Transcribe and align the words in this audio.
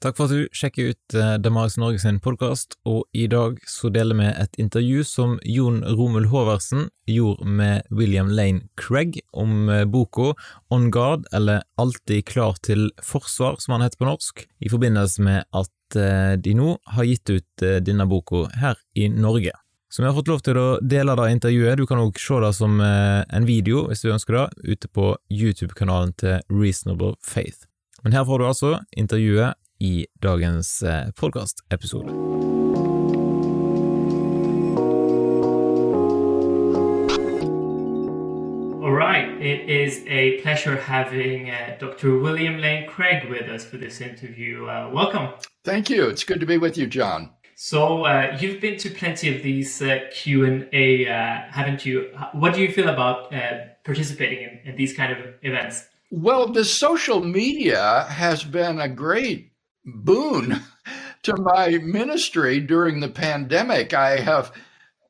Takk 0.00 0.16
for 0.16 0.30
at 0.30 0.32
du 0.32 0.54
sjekker 0.56 0.94
ut 0.94 1.14
eh, 1.14 1.34
Damaris 1.44 1.74
Norge 1.76 1.98
sin 2.00 2.22
podkast, 2.24 2.78
og 2.88 3.02
i 3.12 3.26
dag 3.28 3.58
så 3.68 3.90
deler 3.92 4.16
vi 4.16 4.30
et 4.30 4.56
intervju 4.62 5.02
som 5.04 5.34
Jon 5.44 5.82
Romul 5.84 6.30
Håversen 6.32 6.86
gjorde 7.04 7.44
med 7.44 7.84
William 7.92 8.30
Lane 8.32 8.64
Craig 8.80 9.18
om 9.36 9.68
eh, 9.68 9.84
boka 9.84 10.30
On 10.72 10.88
Guard, 10.88 11.28
eller 11.36 11.66
Alltid 11.76 12.24
klar 12.32 12.56
til 12.64 12.88
forsvar, 13.04 13.60
som 13.60 13.76
han 13.76 13.84
heter 13.84 14.00
på 14.00 14.08
norsk, 14.08 14.46
i 14.64 14.72
forbindelse 14.72 15.28
med 15.28 15.44
at 15.52 16.00
eh, 16.00 16.32
de 16.40 16.56
nå 16.56 16.78
har 16.96 17.12
gitt 17.12 17.36
ut 17.36 17.68
denne 17.84 18.08
boka 18.08 18.46
her 18.56 18.80
i 18.96 19.12
Norge. 19.12 19.52
Så 19.92 20.00
vi 20.00 20.08
har 20.08 20.16
fått 20.16 20.32
lov 20.32 20.40
til 20.46 20.56
å 20.56 20.68
dele 20.80 21.12
det 21.20 21.32
intervjuet, 21.36 21.76
du 21.76 21.84
kan 21.84 22.00
òg 22.00 22.16
se 22.16 22.40
det 22.40 22.54
som 22.56 22.80
en 22.80 23.44
video, 23.44 23.90
hvis 23.90 24.06
du 24.06 24.14
ønsker 24.14 24.38
det, 24.38 24.48
ute 24.64 24.88
på 24.88 25.12
YouTube-kanalen 25.28 26.16
til 26.16 26.38
Reasonable 26.48 27.18
Faith. 27.20 27.66
Men 28.00 28.16
her 28.16 28.24
får 28.24 28.40
du 28.40 28.46
altså 28.48 28.78
intervjuet 28.96 29.58
i 29.80 30.06
dagens 30.20 30.82
eh, 30.82 31.08
podkastepisode. 31.14 32.10
All 38.82 38.92
right, 38.92 39.28
it 39.40 39.68
is 39.68 40.04
a 40.06 40.40
pleasure 40.42 40.76
having 40.76 41.50
uh, 41.50 41.76
Dr. 41.78 42.18
William 42.18 42.58
Lane 42.58 42.86
Craig 42.86 43.28
with 43.30 43.48
us 43.48 43.64
for 43.64 43.78
this 43.78 44.00
interview. 44.00 44.66
Uh, 44.66 44.90
welcome. 44.92 45.28
Thank 45.64 45.88
you. 45.88 46.08
It's 46.08 46.24
good 46.24 46.40
to 46.40 46.46
be 46.46 46.58
with 46.58 46.76
you, 46.76 46.86
John. 46.86 47.30
So 47.54 48.04
uh, 48.04 48.36
you've 48.40 48.60
been 48.60 48.78
to 48.78 48.90
plenty 48.90 49.34
of 49.34 49.42
these 49.42 49.82
uh, 49.82 50.00
Q 50.12 50.44
and 50.44 50.68
A, 50.72 51.06
uh, 51.06 51.42
haven't 51.50 51.84
you? 51.86 52.10
What 52.32 52.54
do 52.54 52.60
you 52.60 52.72
feel 52.72 52.88
about 52.88 53.34
uh, 53.34 53.66
participating 53.84 54.42
in, 54.42 54.60
in, 54.64 54.76
these 54.76 54.94
kind 54.94 55.12
of 55.12 55.18
events? 55.42 55.86
Well, 56.10 56.48
the 56.48 56.64
social 56.64 57.22
media 57.22 58.06
has 58.08 58.44
been 58.44 58.80
a 58.80 58.88
great 58.88 59.49
boon 59.84 60.60
to 61.22 61.36
my 61.36 61.78
ministry 61.78 62.60
during 62.60 63.00
the 63.00 63.08
pandemic. 63.08 63.94
I 63.94 64.18
have 64.20 64.52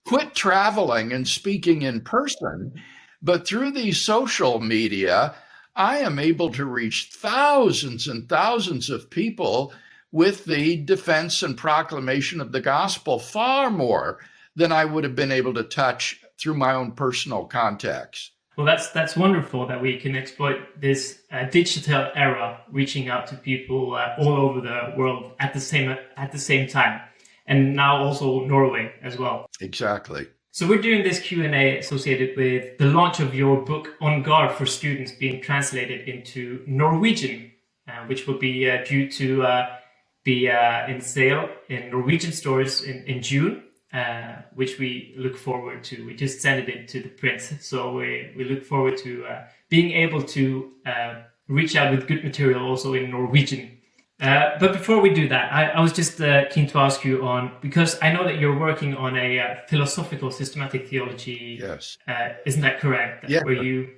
quit 0.04 0.34
traveling 0.34 1.12
and 1.12 1.26
speaking 1.26 1.82
in 1.82 2.00
person, 2.00 2.74
but 3.22 3.46
through 3.46 3.72
these 3.72 4.00
social 4.00 4.60
media, 4.60 5.34
I 5.76 5.98
am 5.98 6.18
able 6.18 6.50
to 6.52 6.64
reach 6.64 7.10
thousands 7.12 8.08
and 8.08 8.28
thousands 8.28 8.90
of 8.90 9.10
people 9.10 9.72
with 10.12 10.44
the 10.44 10.76
defense 10.78 11.42
and 11.42 11.56
proclamation 11.56 12.40
of 12.40 12.52
the 12.52 12.60
gospel 12.60 13.18
far 13.18 13.70
more 13.70 14.18
than 14.56 14.72
I 14.72 14.84
would 14.84 15.04
have 15.04 15.14
been 15.14 15.32
able 15.32 15.54
to 15.54 15.62
touch 15.62 16.20
through 16.38 16.54
my 16.54 16.74
own 16.74 16.92
personal 16.92 17.44
contacts. 17.44 18.32
Well, 18.56 18.66
that's 18.66 18.90
that's 18.90 19.16
wonderful 19.16 19.66
that 19.68 19.80
we 19.80 19.96
can 19.98 20.16
exploit 20.16 20.58
this 20.80 21.22
uh, 21.32 21.44
digital 21.44 22.10
era, 22.14 22.60
reaching 22.70 23.08
out 23.08 23.26
to 23.28 23.36
people 23.36 23.94
uh, 23.94 24.14
all 24.18 24.34
over 24.34 24.60
the 24.60 24.92
world 24.96 25.32
at 25.38 25.54
the 25.54 25.60
same 25.60 25.96
at 26.16 26.32
the 26.32 26.38
same 26.38 26.68
time, 26.68 27.00
and 27.46 27.74
now 27.74 28.02
also 28.04 28.44
Norway 28.44 28.92
as 29.02 29.18
well. 29.18 29.46
Exactly. 29.60 30.26
So 30.52 30.66
we're 30.66 30.82
doing 30.82 31.04
this 31.04 31.20
Q 31.20 31.44
and 31.44 31.54
A 31.54 31.78
associated 31.78 32.36
with 32.36 32.76
the 32.78 32.86
launch 32.86 33.20
of 33.20 33.34
your 33.36 33.64
book 33.64 33.94
On 34.00 34.22
Guard 34.22 34.50
for 34.52 34.66
students 34.66 35.12
being 35.12 35.40
translated 35.40 36.08
into 36.08 36.64
Norwegian, 36.66 37.52
uh, 37.88 38.04
which 38.06 38.26
will 38.26 38.38
be 38.38 38.68
uh, 38.68 38.84
due 38.84 39.08
to 39.12 39.44
uh, 39.44 39.76
be 40.24 40.50
uh, 40.50 40.88
in 40.88 41.00
sale 41.00 41.48
in 41.68 41.90
Norwegian 41.90 42.32
stores 42.32 42.82
in, 42.82 43.04
in 43.04 43.22
June 43.22 43.62
uh, 43.92 44.36
which 44.54 44.78
we 44.78 45.14
look 45.16 45.36
forward 45.36 45.82
to. 45.82 46.06
We 46.06 46.14
just 46.14 46.40
sent 46.40 46.68
it 46.68 46.88
to 46.88 47.02
the 47.02 47.08
prince, 47.08 47.52
so 47.60 47.92
we, 47.92 48.32
we 48.36 48.44
look 48.44 48.64
forward 48.64 48.96
to 48.98 49.26
uh, 49.26 49.44
being 49.68 49.90
able 49.92 50.22
to 50.22 50.70
uh, 50.86 51.14
reach 51.48 51.74
out 51.74 51.90
with 51.90 52.06
good 52.06 52.22
material 52.22 52.64
also 52.64 52.94
in 52.94 53.10
Norwegian. 53.10 53.78
Uh, 54.20 54.50
but 54.60 54.74
before 54.74 55.00
we 55.00 55.12
do 55.12 55.28
that, 55.28 55.52
I, 55.52 55.70
I 55.70 55.80
was 55.80 55.92
just 55.92 56.20
uh, 56.20 56.44
keen 56.50 56.68
to 56.68 56.78
ask 56.78 57.04
you 57.04 57.26
on 57.26 57.52
because 57.60 57.98
I 58.00 58.12
know 58.12 58.22
that 58.22 58.38
you're 58.38 58.56
working 58.56 58.94
on 58.94 59.16
a 59.16 59.40
uh, 59.40 59.54
philosophical 59.66 60.30
systematic 60.30 60.88
theology. 60.88 61.58
Yes, 61.60 61.98
isn't 62.46 62.60
that 62.60 62.78
correct? 62.78 63.28
Yeah. 63.28 63.42
Where 63.42 63.60
you 63.60 63.88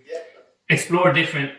explore 0.71 1.13
different 1.13 1.53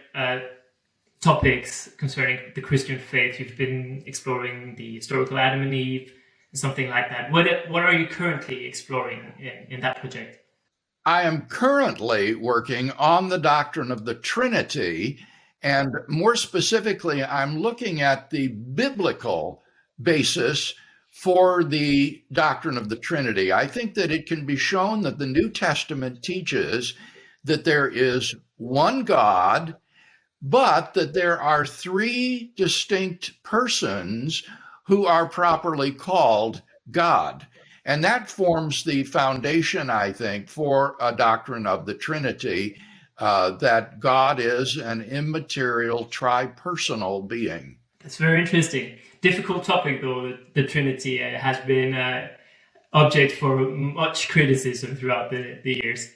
topics 1.22 1.90
concerning 1.98 2.40
the 2.56 2.62
Christian 2.62 3.00
faith. 3.00 3.40
You've 3.40 3.58
been 3.58 4.04
exploring 4.08 4.76
the 4.76 4.96
historical 4.96 5.38
Adam 5.38 5.62
and 5.62 5.74
Eve 5.74 6.14
something 6.54 6.90
like 6.90 7.10
that. 7.10 7.32
What 7.32 7.48
what 7.70 7.84
are 7.84 7.94
you 7.94 8.08
currently 8.08 8.66
exploring 8.66 9.34
in, 9.40 9.76
in 9.76 9.82
that 9.82 10.00
project? 10.00 10.40
I 11.06 11.24
am 11.24 11.48
currently 11.48 12.34
working 12.34 12.92
on 12.92 13.28
the 13.28 13.38
doctrine 13.38 13.92
of 13.92 14.06
the 14.06 14.16
Trinity, 14.16 15.20
and 15.62 15.94
more 16.08 16.36
specifically, 16.36 17.24
I'm 17.24 17.60
looking 17.60 18.02
at 18.02 18.30
the 18.30 18.48
biblical 18.48 19.64
basis 20.02 20.74
for 21.12 21.64
the 21.64 22.24
doctrine 22.32 22.78
of 22.78 22.90
the 22.90 22.96
Trinity. 22.96 23.52
I 23.52 23.68
think 23.68 23.96
that 23.96 24.12
it 24.12 24.26
can 24.26 24.46
be 24.46 24.56
shown 24.56 25.02
that 25.02 25.20
the 25.20 25.28
New 25.28 25.50
Testament 25.50 26.24
teaches 26.24 26.96
that 27.44 27.66
there 27.66 27.88
is 27.88 28.36
one 28.58 29.04
God, 29.04 29.76
but 30.42 30.94
that 30.94 31.14
there 31.14 31.40
are 31.40 31.66
three 31.66 32.54
distinct 32.56 33.44
persons 33.44 34.44
who 34.84 35.06
are 35.06 35.28
properly 35.28 35.92
called 35.92 36.62
God. 36.92 37.48
And 37.86 38.04
that 38.04 38.30
forms 38.30 38.84
the 38.84 39.04
foundation, 39.04 39.90
I 39.90 40.12
think, 40.12 40.50
for 40.50 40.96
a 41.02 41.14
doctrine 41.14 41.68
of 41.68 41.86
the 41.86 41.94
Trinity 41.94 42.78
uh, 43.18 43.52
that 43.58 44.00
God 44.00 44.40
is 44.40 44.78
an 44.78 45.02
immaterial, 45.02 46.06
tri-personal 46.06 47.22
being. 47.24 47.78
That's 48.00 48.18
very 48.18 48.40
interesting. 48.42 48.98
Difficult 49.22 49.64
topic, 49.64 50.02
though. 50.02 50.38
The 50.54 50.64
Trinity 50.64 51.24
uh, 51.24 51.38
has 51.38 51.58
been 51.66 51.94
uh, 51.94 52.30
object 52.94 53.34
for 53.34 53.58
much 53.58 54.30
criticism 54.30 54.96
throughout 54.96 55.30
the, 55.30 55.60
the 55.64 55.76
years. 55.84 56.10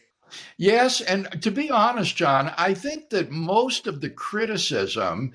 Yes, 0.57 1.01
and 1.01 1.41
to 1.41 1.51
be 1.51 1.69
honest, 1.69 2.16
John, 2.16 2.53
I 2.57 2.73
think 2.73 3.09
that 3.11 3.31
most 3.31 3.88
of 3.88 4.01
the 4.01 4.09
criticism 4.09 5.31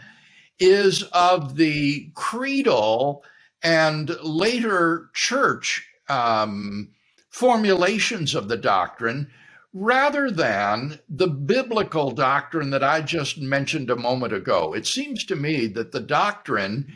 is 0.62 1.02
of 1.12 1.56
the 1.56 2.10
creedal 2.14 3.24
and 3.62 4.16
later 4.22 5.10
church 5.14 5.86
um, 6.08 6.90
formulations 7.30 8.34
of 8.34 8.48
the 8.48 8.56
doctrine 8.56 9.30
rather 9.72 10.30
than 10.30 10.98
the 11.08 11.26
biblical 11.26 12.10
doctrine 12.10 12.70
that 12.70 12.84
I 12.84 13.00
just 13.00 13.38
mentioned 13.38 13.90
a 13.90 13.96
moment 13.96 14.32
ago. 14.32 14.74
It 14.74 14.86
seems 14.86 15.24
to 15.26 15.36
me 15.36 15.66
that 15.68 15.92
the 15.92 16.00
doctrine, 16.00 16.92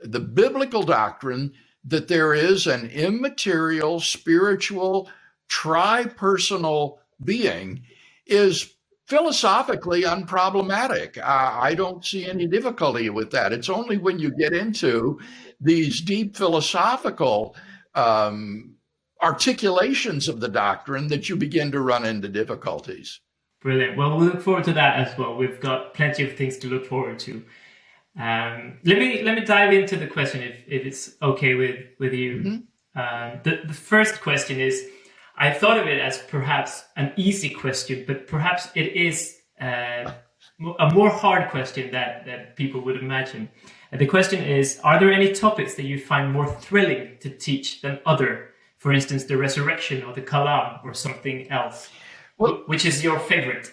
the 0.00 0.20
biblical 0.20 0.84
doctrine, 0.84 1.52
that 1.84 2.08
there 2.08 2.32
is 2.32 2.66
an 2.66 2.86
immaterial, 2.90 4.00
spiritual, 4.00 5.10
tri 5.48 6.04
personal 6.04 7.00
being 7.22 7.82
is 8.26 8.74
philosophically 9.06 10.02
unproblematic. 10.02 11.18
Uh, 11.18 11.58
I 11.60 11.74
don't 11.74 12.04
see 12.04 12.26
any 12.26 12.46
difficulty 12.46 13.10
with 13.10 13.30
that. 13.32 13.52
It's 13.52 13.68
only 13.68 13.98
when 13.98 14.18
you 14.18 14.30
get 14.36 14.52
into 14.52 15.20
these 15.60 16.00
deep 16.00 16.36
philosophical 16.36 17.54
um, 17.94 18.74
articulations 19.22 20.28
of 20.28 20.40
the 20.40 20.48
doctrine 20.48 21.08
that 21.08 21.28
you 21.28 21.36
begin 21.36 21.70
to 21.72 21.80
run 21.80 22.04
into 22.04 22.28
difficulties. 22.28 23.20
Brilliant. 23.60 23.96
Well, 23.96 24.16
we'll 24.16 24.26
look 24.26 24.42
forward 24.42 24.64
to 24.64 24.72
that 24.74 24.96
as 24.96 25.16
well. 25.18 25.36
We've 25.36 25.60
got 25.60 25.94
plenty 25.94 26.22
of 26.22 26.36
things 26.36 26.58
to 26.58 26.68
look 26.68 26.86
forward 26.86 27.18
to. 27.20 27.42
Um, 28.18 28.78
let 28.84 28.98
me 28.98 29.22
let 29.22 29.34
me 29.34 29.44
dive 29.44 29.72
into 29.72 29.96
the 29.96 30.06
question 30.06 30.42
if, 30.42 30.62
if 30.68 30.86
it's 30.86 31.16
okay 31.20 31.54
with 31.54 31.80
with 31.98 32.12
you. 32.12 32.36
Mm-hmm. 32.36 33.00
Uh, 33.00 33.42
the 33.42 33.62
the 33.66 33.74
first 33.74 34.20
question 34.20 34.60
is 34.60 34.86
I 35.36 35.52
thought 35.52 35.78
of 35.78 35.86
it 35.86 36.00
as 36.00 36.18
perhaps 36.18 36.84
an 36.96 37.12
easy 37.16 37.50
question, 37.50 38.04
but 38.06 38.26
perhaps 38.26 38.68
it 38.74 38.92
is 38.92 39.38
uh, 39.60 40.12
a 40.78 40.90
more 40.92 41.10
hard 41.10 41.50
question 41.50 41.90
that, 41.90 42.24
that 42.26 42.56
people 42.56 42.80
would 42.82 42.96
imagine. 42.96 43.48
And 43.90 44.00
the 44.00 44.06
question 44.06 44.42
is 44.42 44.80
Are 44.84 44.98
there 44.98 45.12
any 45.12 45.32
topics 45.32 45.74
that 45.74 45.84
you 45.84 45.98
find 45.98 46.32
more 46.32 46.46
thrilling 46.46 47.16
to 47.20 47.30
teach 47.30 47.82
than 47.82 48.00
other? 48.06 48.50
For 48.78 48.92
instance, 48.92 49.24
the 49.24 49.36
resurrection 49.36 50.02
or 50.04 50.12
the 50.12 50.22
Kalam 50.22 50.84
or 50.84 50.94
something 50.94 51.50
else? 51.50 51.90
Well, 52.38 52.62
Which 52.66 52.84
is 52.84 53.02
your 53.02 53.18
favorite? 53.18 53.72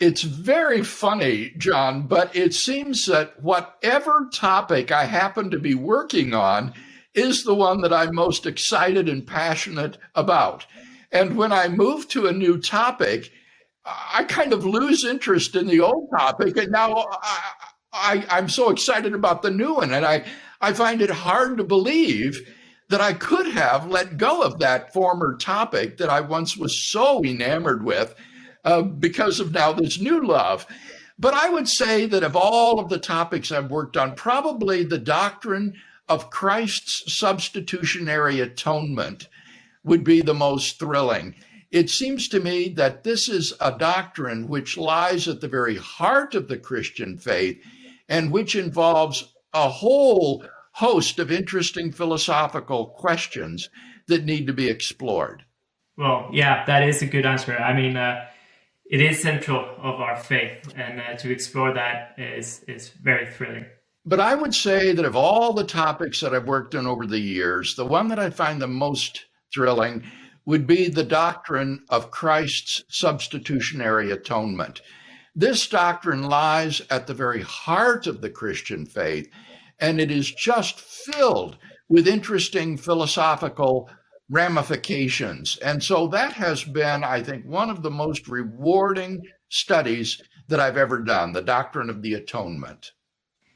It's 0.00 0.22
very 0.22 0.82
funny, 0.82 1.52
John, 1.56 2.08
but 2.08 2.34
it 2.34 2.52
seems 2.52 3.06
that 3.06 3.40
whatever 3.40 4.28
topic 4.32 4.90
I 4.90 5.04
happen 5.04 5.50
to 5.50 5.58
be 5.58 5.74
working 5.74 6.34
on, 6.34 6.74
is 7.14 7.44
the 7.44 7.54
one 7.54 7.80
that 7.82 7.92
I'm 7.92 8.14
most 8.14 8.46
excited 8.46 9.08
and 9.08 9.26
passionate 9.26 9.98
about. 10.14 10.66
And 11.12 11.36
when 11.36 11.52
I 11.52 11.68
move 11.68 12.08
to 12.08 12.26
a 12.26 12.32
new 12.32 12.58
topic, 12.58 13.30
I 13.84 14.24
kind 14.24 14.52
of 14.52 14.64
lose 14.64 15.04
interest 15.04 15.54
in 15.54 15.66
the 15.66 15.80
old 15.80 16.08
topic. 16.10 16.56
And 16.56 16.72
now 16.72 17.06
I, 17.92 18.24
am 18.30 18.48
so 18.48 18.70
excited 18.70 19.14
about 19.14 19.42
the 19.42 19.50
new 19.50 19.74
one. 19.74 19.92
And 19.92 20.04
I, 20.04 20.24
I 20.60 20.72
find 20.72 21.00
it 21.00 21.10
hard 21.10 21.58
to 21.58 21.64
believe 21.64 22.40
that 22.88 23.00
I 23.00 23.12
could 23.12 23.46
have 23.46 23.88
let 23.88 24.18
go 24.18 24.42
of 24.42 24.58
that 24.58 24.92
former 24.92 25.36
topic 25.36 25.98
that 25.98 26.08
I 26.08 26.20
once 26.20 26.56
was 26.56 26.90
so 26.90 27.24
enamored 27.24 27.84
with 27.84 28.14
uh, 28.64 28.82
because 28.82 29.40
of 29.40 29.52
now 29.52 29.72
this 29.72 30.00
new 30.00 30.26
love. 30.26 30.66
But 31.18 31.34
I 31.34 31.48
would 31.48 31.68
say 31.68 32.06
that 32.06 32.24
of 32.24 32.34
all 32.34 32.80
of 32.80 32.88
the 32.88 32.98
topics 32.98 33.52
I've 33.52 33.70
worked 33.70 33.96
on, 33.96 34.16
probably 34.16 34.82
the 34.82 34.98
doctrine 34.98 35.74
of 36.08 36.30
Christ's 36.30 37.12
substitutionary 37.12 38.40
atonement 38.40 39.28
would 39.82 40.04
be 40.04 40.20
the 40.20 40.34
most 40.34 40.78
thrilling. 40.78 41.34
It 41.70 41.90
seems 41.90 42.28
to 42.28 42.40
me 42.40 42.68
that 42.70 43.04
this 43.04 43.28
is 43.28 43.52
a 43.60 43.76
doctrine 43.76 44.48
which 44.48 44.76
lies 44.78 45.26
at 45.26 45.40
the 45.40 45.48
very 45.48 45.76
heart 45.76 46.34
of 46.34 46.48
the 46.48 46.58
Christian 46.58 47.18
faith 47.18 47.60
and 48.08 48.30
which 48.30 48.54
involves 48.54 49.34
a 49.52 49.68
whole 49.68 50.44
host 50.72 51.18
of 51.18 51.30
interesting 51.30 51.92
philosophical 51.92 52.86
questions 52.86 53.70
that 54.06 54.24
need 54.24 54.46
to 54.46 54.52
be 54.52 54.68
explored. 54.68 55.44
Well, 55.96 56.28
yeah, 56.32 56.64
that 56.66 56.88
is 56.88 57.02
a 57.02 57.06
good 57.06 57.24
answer. 57.24 57.56
I 57.56 57.72
mean, 57.72 57.96
uh, 57.96 58.26
it 58.84 59.00
is 59.00 59.22
central 59.22 59.64
of 59.78 60.00
our 60.00 60.16
faith, 60.16 60.72
and 60.76 61.00
uh, 61.00 61.16
to 61.16 61.32
explore 61.32 61.72
that 61.74 62.14
is 62.18 62.64
is 62.68 62.90
very 62.90 63.30
thrilling. 63.30 63.66
But 64.06 64.20
I 64.20 64.34
would 64.34 64.54
say 64.54 64.92
that 64.92 65.04
of 65.04 65.16
all 65.16 65.54
the 65.54 65.64
topics 65.64 66.20
that 66.20 66.34
I've 66.34 66.46
worked 66.46 66.74
on 66.74 66.86
over 66.86 67.06
the 67.06 67.20
years, 67.20 67.74
the 67.74 67.86
one 67.86 68.08
that 68.08 68.18
I 68.18 68.28
find 68.28 68.60
the 68.60 68.68
most 68.68 69.24
thrilling 69.54 70.04
would 70.44 70.66
be 70.66 70.88
the 70.88 71.04
doctrine 71.04 71.86
of 71.88 72.10
Christ's 72.10 72.84
substitutionary 72.90 74.10
atonement. 74.10 74.82
This 75.34 75.66
doctrine 75.66 76.22
lies 76.22 76.82
at 76.90 77.06
the 77.06 77.14
very 77.14 77.40
heart 77.40 78.06
of 78.06 78.20
the 78.20 78.28
Christian 78.28 78.84
faith, 78.84 79.26
and 79.80 79.98
it 79.98 80.10
is 80.10 80.30
just 80.30 80.80
filled 80.80 81.56
with 81.88 82.06
interesting 82.06 82.76
philosophical 82.76 83.88
ramifications. 84.28 85.56
And 85.58 85.82
so 85.82 86.08
that 86.08 86.34
has 86.34 86.62
been, 86.62 87.04
I 87.04 87.22
think, 87.22 87.46
one 87.46 87.70
of 87.70 87.82
the 87.82 87.90
most 87.90 88.28
rewarding 88.28 89.22
studies 89.48 90.20
that 90.48 90.60
I've 90.60 90.76
ever 90.76 91.00
done 91.00 91.32
the 91.32 91.40
doctrine 91.40 91.88
of 91.88 92.02
the 92.02 92.14
atonement. 92.14 92.92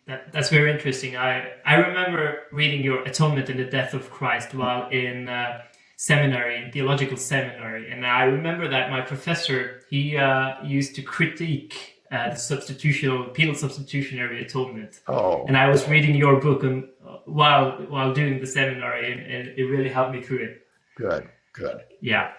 That, 0.08 0.32
that's 0.32 0.48
very 0.48 0.72
interesting. 0.72 1.16
I, 1.16 1.52
I 1.66 1.74
remember 1.74 2.44
reading 2.50 2.82
your 2.82 3.02
Atonement 3.02 3.50
in 3.50 3.58
the 3.58 3.64
Death 3.64 3.92
of 3.92 4.10
Christ 4.10 4.54
while 4.54 4.88
in 4.88 5.28
uh, 5.28 5.60
seminary, 5.96 6.70
theological 6.72 7.18
seminary. 7.18 7.90
And 7.92 8.06
I 8.06 8.22
remember 8.24 8.68
that 8.68 8.90
my 8.90 9.02
professor, 9.02 9.82
he 9.90 10.16
uh, 10.16 10.64
used 10.64 10.94
to 10.96 11.02
critique 11.02 11.74
uh, 12.10 12.30
the 12.30 12.36
substitutional, 12.36 13.34
penal 13.34 13.54
substitutionary 13.54 14.42
atonement. 14.42 15.00
Oh. 15.08 15.44
And 15.46 15.58
I 15.58 15.68
was 15.68 15.86
reading 15.86 16.14
your 16.14 16.40
book 16.40 16.62
and, 16.62 16.88
uh, 17.06 17.18
while 17.26 17.72
while 17.90 18.14
doing 18.14 18.40
the 18.40 18.46
seminary, 18.46 19.12
and, 19.12 19.20
and 19.20 19.58
it 19.58 19.64
really 19.64 19.90
helped 19.90 20.12
me 20.12 20.22
through 20.22 20.38
it. 20.38 20.62
Good, 20.96 21.28
good. 21.52 21.82
Yeah. 22.00 22.32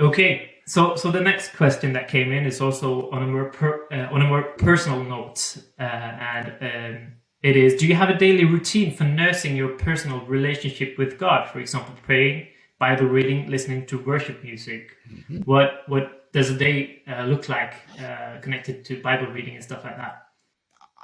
Okay. 0.00 0.50
So 0.66 0.96
so 0.96 1.10
the 1.10 1.20
next 1.20 1.54
question 1.54 1.92
that 1.92 2.08
came 2.08 2.32
in 2.32 2.46
is 2.46 2.60
also 2.60 3.10
on 3.10 3.22
a 3.22 3.26
more 3.26 3.50
per, 3.50 3.86
uh, 3.92 4.12
on 4.12 4.22
a 4.22 4.26
more 4.26 4.42
personal 4.56 5.02
note, 5.04 5.58
uh, 5.78 5.82
and 5.82 6.48
um, 6.60 7.12
it 7.42 7.56
is: 7.56 7.74
Do 7.74 7.86
you 7.86 7.94
have 7.94 8.08
a 8.08 8.16
daily 8.16 8.44
routine 8.44 8.94
for 8.94 9.04
nursing 9.04 9.56
your 9.56 9.70
personal 9.76 10.24
relationship 10.26 10.96
with 10.96 11.18
God? 11.18 11.48
For 11.50 11.60
example, 11.60 11.94
praying, 12.02 12.46
Bible 12.78 13.06
reading, 13.06 13.50
listening 13.50 13.84
to 13.86 13.98
worship 13.98 14.42
music. 14.42 14.96
Mm-hmm. 15.12 15.38
What 15.44 15.82
what 15.86 16.32
does 16.32 16.50
a 16.50 16.56
day 16.56 17.02
uh, 17.06 17.24
look 17.24 17.48
like 17.48 17.74
uh, 18.02 18.40
connected 18.40 18.84
to 18.86 19.02
Bible 19.02 19.26
reading 19.26 19.56
and 19.56 19.62
stuff 19.62 19.84
like 19.84 19.96
that? 19.98 20.22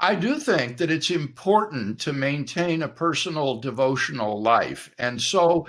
I 0.00 0.14
do 0.14 0.38
think 0.38 0.78
that 0.78 0.90
it's 0.90 1.10
important 1.10 2.00
to 2.00 2.14
maintain 2.14 2.82
a 2.82 2.88
personal 2.88 3.60
devotional 3.60 4.40
life, 4.40 4.90
and 4.98 5.20
so 5.20 5.66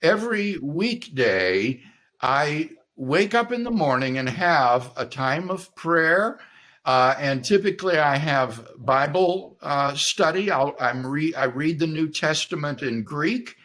every 0.00 0.56
weekday 0.58 1.82
I 2.22 2.70
wake 2.96 3.34
up 3.34 3.52
in 3.52 3.64
the 3.64 3.70
morning 3.70 4.18
and 4.18 4.28
have 4.28 4.92
a 4.96 5.04
time 5.06 5.50
of 5.50 5.74
prayer. 5.74 6.38
Uh, 6.84 7.14
and 7.18 7.44
typically, 7.44 7.98
I 7.98 8.16
have 8.16 8.68
Bible 8.78 9.56
uh, 9.62 9.94
study. 9.94 10.50
I'll, 10.50 10.74
I'm 10.78 11.06
re- 11.06 11.34
I 11.34 11.44
read 11.44 11.78
the 11.78 11.86
New 11.86 12.08
Testament 12.08 12.82
in 12.82 13.02
Greek, 13.02 13.56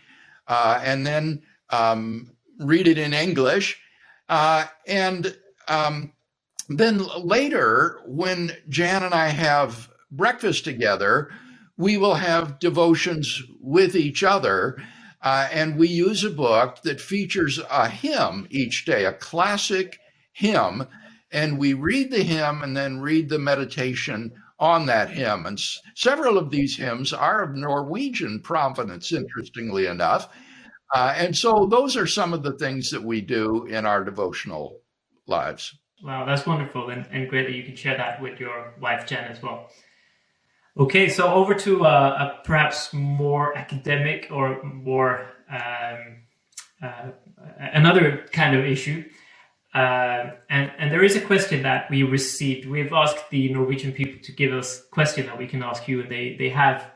uh, 0.48 0.82
and 0.84 1.06
then 1.06 1.42
um, 1.70 2.32
read 2.60 2.88
it 2.88 2.98
in 2.98 3.14
English. 3.14 3.80
Uh, 4.30 4.66
and 4.88 5.36
um, 5.68 6.14
then 6.70 7.00
later, 7.22 8.00
when 8.06 8.56
Jan 8.70 9.04
and 9.04 9.14
I 9.14 9.28
have 9.28 9.90
breakfast 10.12 10.64
together, 10.64 11.30
we 11.78 11.98
will 11.98 12.16
have 12.16 12.60
devotions 12.60 13.42
with 13.60 13.96
each 13.96 14.24
other. 14.24 14.82
Uh, 15.22 15.48
and 15.52 15.78
we 15.78 15.88
use 15.88 16.24
a 16.24 16.30
book 16.30 16.82
that 16.84 17.02
features 17.02 17.60
a 17.70 17.90
hymn 17.90 18.48
each 18.50 18.86
day, 18.86 19.06
a 19.06 19.14
classic 19.14 20.00
hymn. 20.32 20.88
And 21.32 21.60
we 21.60 21.74
read 21.74 22.12
the 22.12 22.24
hymn 22.24 22.62
and 22.64 22.76
then 22.76 23.02
read 23.02 23.30
the 23.30 23.40
meditation 23.40 24.32
on 24.60 24.86
that 24.86 25.10
hymn. 25.10 25.46
And 25.46 25.58
s- 25.58 25.80
several 25.96 26.38
of 26.38 26.50
these 26.50 26.78
hymns 26.78 27.14
are 27.14 27.44
of 27.44 27.56
Norwegian 27.56 28.42
provenance, 28.42 29.12
interestingly 29.12 29.86
enough. 29.86 30.30
Uh, 30.94 31.14
and 31.16 31.38
so 31.38 31.68
those 31.70 31.96
are 31.96 32.08
some 32.08 32.34
of 32.34 32.44
the 32.44 32.54
things 32.54 32.90
that 32.90 33.04
we 33.04 33.22
do 33.22 33.66
in 33.66 33.86
our 33.86 34.04
devotional 34.04 34.80
lives. 35.28 35.78
Wow, 36.02 36.26
that's 36.26 36.46
wonderful 36.46 36.90
and, 36.90 37.06
and 37.12 37.30
great 37.30 37.46
that 37.46 37.54
you 37.54 37.64
can 37.64 37.76
share 37.76 37.98
that 37.98 38.22
with 38.22 38.40
your 38.40 38.74
wife, 38.82 39.06
Jen, 39.06 39.26
as 39.26 39.42
well. 39.42 39.70
Okay, 40.80 41.10
so 41.10 41.34
over 41.34 41.54
to 41.56 41.86
uh, 41.86 41.90
a 42.40 42.46
perhaps 42.46 42.94
more 42.94 43.58
academic 43.58 44.30
or 44.32 44.64
more 44.64 45.26
um, 45.52 46.22
uh, 46.82 47.12
another 47.60 48.26
kind 48.32 48.58
of 48.58 48.64
issue. 48.64 49.04
Uh, 49.76 50.32
and, 50.50 50.72
and 50.80 50.90
there 50.90 51.04
is 51.04 51.18
a 51.18 51.22
question 51.22 51.64
that 51.64 51.92
we 51.92 52.04
received. 52.04 52.66
We've 52.66 52.94
asked 52.94 53.30
the 53.30 53.52
Norwegian 53.52 53.92
people 53.92 54.22
to 54.24 54.32
give 54.32 54.54
us 54.54 54.82
question 54.90 55.26
that 55.26 55.38
we 55.38 55.48
can 55.48 55.62
ask 55.64 55.86
you, 55.90 56.00
and 56.00 56.10
they, 56.10 56.38
they 56.40 56.48
have 56.48 56.90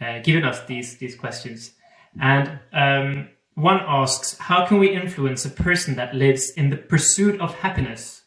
uh, 0.00 0.20
given 0.20 0.44
us 0.44 0.64
these, 0.66 0.96
these 0.98 1.16
questions. 1.16 1.72
And 2.20 2.60
um, 2.72 3.28
one 3.54 3.80
asks, 3.88 4.38
How 4.38 4.66
can 4.66 4.78
we 4.78 4.94
influence 4.94 5.44
a 5.44 5.50
person 5.50 5.96
that 5.96 6.14
lives 6.14 6.50
in 6.50 6.70
the 6.70 6.76
pursuit 6.76 7.40
of 7.40 7.56
happiness? 7.56 8.19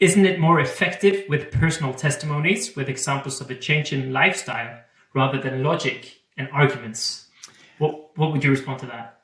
Isn't 0.00 0.26
it 0.26 0.40
more 0.40 0.60
effective 0.60 1.24
with 1.28 1.52
personal 1.52 1.94
testimonies, 1.94 2.74
with 2.74 2.88
examples 2.88 3.40
of 3.40 3.50
a 3.50 3.54
change 3.54 3.92
in 3.92 4.12
lifestyle, 4.12 4.80
rather 5.14 5.40
than 5.40 5.62
logic 5.62 6.16
and 6.36 6.48
arguments? 6.52 7.28
What, 7.78 8.16
what 8.16 8.32
would 8.32 8.42
you 8.42 8.50
respond 8.50 8.80
to 8.80 8.86
that? 8.86 9.20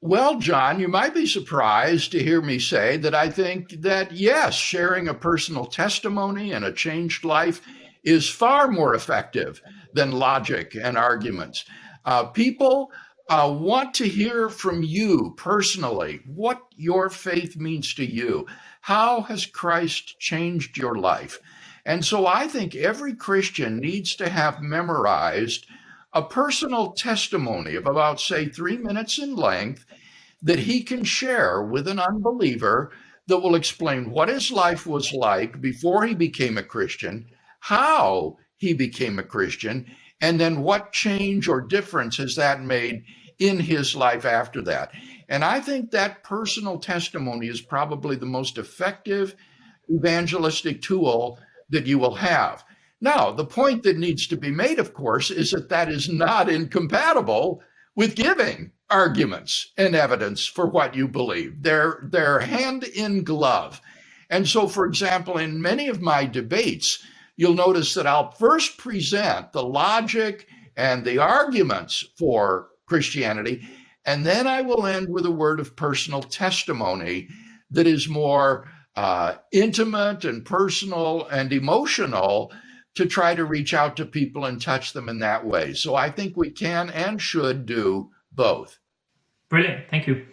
Well, 0.00 0.38
John, 0.38 0.80
you 0.80 0.88
might 0.88 1.14
be 1.14 1.26
surprised 1.26 2.12
to 2.12 2.22
hear 2.22 2.42
me 2.42 2.58
say 2.58 2.98
that 2.98 3.14
I 3.14 3.30
think 3.30 3.70
that 3.80 4.12
yes, 4.12 4.54
sharing 4.54 5.08
a 5.08 5.14
personal 5.14 5.64
testimony 5.64 6.52
and 6.52 6.64
a 6.64 6.72
changed 6.72 7.24
life 7.24 7.62
is 8.04 8.28
far 8.28 8.70
more 8.70 8.94
effective 8.94 9.62
than 9.94 10.12
logic 10.12 10.76
and 10.80 10.98
arguments. 10.98 11.64
Uh, 12.04 12.24
people 12.24 12.92
uh, 13.28 13.54
want 13.58 13.94
to 13.94 14.08
hear 14.08 14.48
from 14.48 14.82
you 14.82 15.34
personally 15.36 16.20
what 16.26 16.60
your 16.76 17.08
faith 17.08 17.56
means 17.56 17.94
to 17.94 18.04
you. 18.04 18.46
How 18.82 19.22
has 19.22 19.46
Christ 19.46 20.18
changed 20.18 20.76
your 20.76 20.96
life? 20.96 21.38
And 21.86 22.04
so 22.04 22.26
I 22.26 22.48
think 22.48 22.74
every 22.74 23.14
Christian 23.14 23.78
needs 23.78 24.14
to 24.16 24.28
have 24.28 24.62
memorized 24.62 25.66
a 26.12 26.22
personal 26.22 26.92
testimony 26.92 27.74
of 27.74 27.86
about, 27.86 28.20
say, 28.20 28.46
three 28.46 28.76
minutes 28.76 29.18
in 29.18 29.34
length 29.34 29.84
that 30.42 30.60
he 30.60 30.82
can 30.82 31.04
share 31.04 31.62
with 31.62 31.88
an 31.88 31.98
unbeliever 31.98 32.92
that 33.26 33.38
will 33.38 33.54
explain 33.54 34.10
what 34.10 34.28
his 34.28 34.50
life 34.50 34.86
was 34.86 35.12
like 35.12 35.60
before 35.60 36.06
he 36.06 36.14
became 36.14 36.58
a 36.58 36.62
Christian, 36.62 37.26
how 37.60 38.36
he 38.56 38.74
became 38.74 39.18
a 39.18 39.22
Christian, 39.22 39.86
and 40.24 40.40
then 40.40 40.62
what 40.62 40.90
change 40.90 41.48
or 41.48 41.60
difference 41.60 42.16
has 42.16 42.34
that 42.36 42.62
made 42.62 43.04
in 43.38 43.60
his 43.60 43.94
life 43.94 44.24
after 44.24 44.62
that. 44.62 44.90
And 45.28 45.44
I 45.44 45.60
think 45.60 45.90
that 45.90 46.24
personal 46.24 46.78
testimony 46.78 47.48
is 47.48 47.60
probably 47.60 48.16
the 48.16 48.24
most 48.24 48.56
effective 48.56 49.36
evangelistic 49.94 50.80
tool 50.80 51.38
that 51.68 51.84
you 51.86 51.98
will 51.98 52.14
have. 52.14 52.64
Now, 53.02 53.32
the 53.32 53.44
point 53.44 53.82
that 53.82 53.98
needs 53.98 54.26
to 54.28 54.36
be 54.38 54.50
made, 54.50 54.78
of 54.78 54.94
course, 54.94 55.30
is 55.30 55.50
that 55.50 55.68
that 55.68 55.90
is 55.90 56.08
not 56.08 56.48
incompatible 56.48 57.60
with 57.94 58.16
giving 58.16 58.72
arguments 58.88 59.72
and 59.76 59.94
evidence 59.94 60.46
for 60.46 60.64
what 60.64 60.94
you 60.94 61.06
believe. 61.06 61.62
They're, 61.62 62.08
they're 62.10 62.40
hand 62.40 62.84
in 62.84 63.24
glove. 63.24 63.78
And 64.30 64.48
so, 64.48 64.68
for 64.68 64.86
example, 64.86 65.36
in 65.36 65.60
many 65.60 65.88
of 65.88 66.00
my 66.00 66.24
debates, 66.24 67.04
you'll 67.36 67.54
notice 67.54 67.94
that 67.94 68.06
I'll 68.06 68.30
first 68.32 68.78
present 68.78 69.52
the 69.52 69.62
logic 69.62 70.46
and 70.76 71.04
the 71.04 71.18
arguments 71.18 72.04
for 72.18 72.68
Christianity. 72.86 73.68
And 74.04 74.26
then 74.26 74.46
I 74.46 74.60
will 74.62 74.86
end 74.86 75.08
with 75.08 75.24
a 75.24 75.30
word 75.30 75.60
of 75.60 75.76
personal 75.76 76.22
testimony 76.22 77.28
that 77.70 77.86
is 77.86 78.08
more 78.08 78.68
uh, 78.96 79.34
intimate 79.52 80.24
and 80.24 80.44
personal 80.44 81.26
and 81.26 81.52
emotional 81.52 82.52
to 82.94 83.06
try 83.06 83.34
to 83.34 83.44
reach 83.44 83.74
out 83.74 83.96
to 83.96 84.04
people 84.04 84.44
and 84.44 84.60
touch 84.60 84.92
them 84.92 85.08
in 85.08 85.18
that 85.18 85.44
way. 85.44 85.74
So 85.74 85.94
I 85.94 86.10
think 86.10 86.36
we 86.36 86.50
can 86.50 86.90
and 86.90 87.20
should 87.20 87.66
do 87.66 88.10
both. 88.30 88.78
Brilliant. 89.48 89.88
Thank 89.90 90.06
you. 90.06 90.26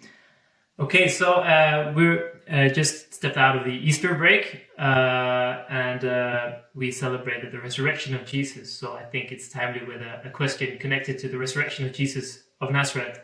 Okay, 0.79 1.07
so 1.07 1.33
uh, 1.33 1.93
we're 1.95 2.30
uh, 2.51 2.67
just 2.67 3.13
stepped 3.13 3.37
out 3.37 3.55
of 3.55 3.63
the 3.63 3.71
Easter 3.71 4.13
break 4.13 4.67
uh, 4.77 5.63
and 5.69 6.03
uh, 6.03 6.51
we 6.75 6.91
celebrated 6.91 7.51
the 7.51 7.59
resurrection 7.59 8.13
of 8.13 8.25
Jesus. 8.25 8.77
So 8.77 8.93
I 8.93 9.03
think 9.03 9.31
it's 9.31 9.47
timely 9.49 9.85
with 9.85 10.01
a, 10.01 10.21
a 10.25 10.29
question 10.29 10.77
connected 10.77 11.17
to 11.19 11.29
the 11.29 11.37
resurrection 11.37 11.85
of 11.85 11.93
Jesus 11.93 12.43
of 12.59 12.71
Nazareth. 12.71 13.21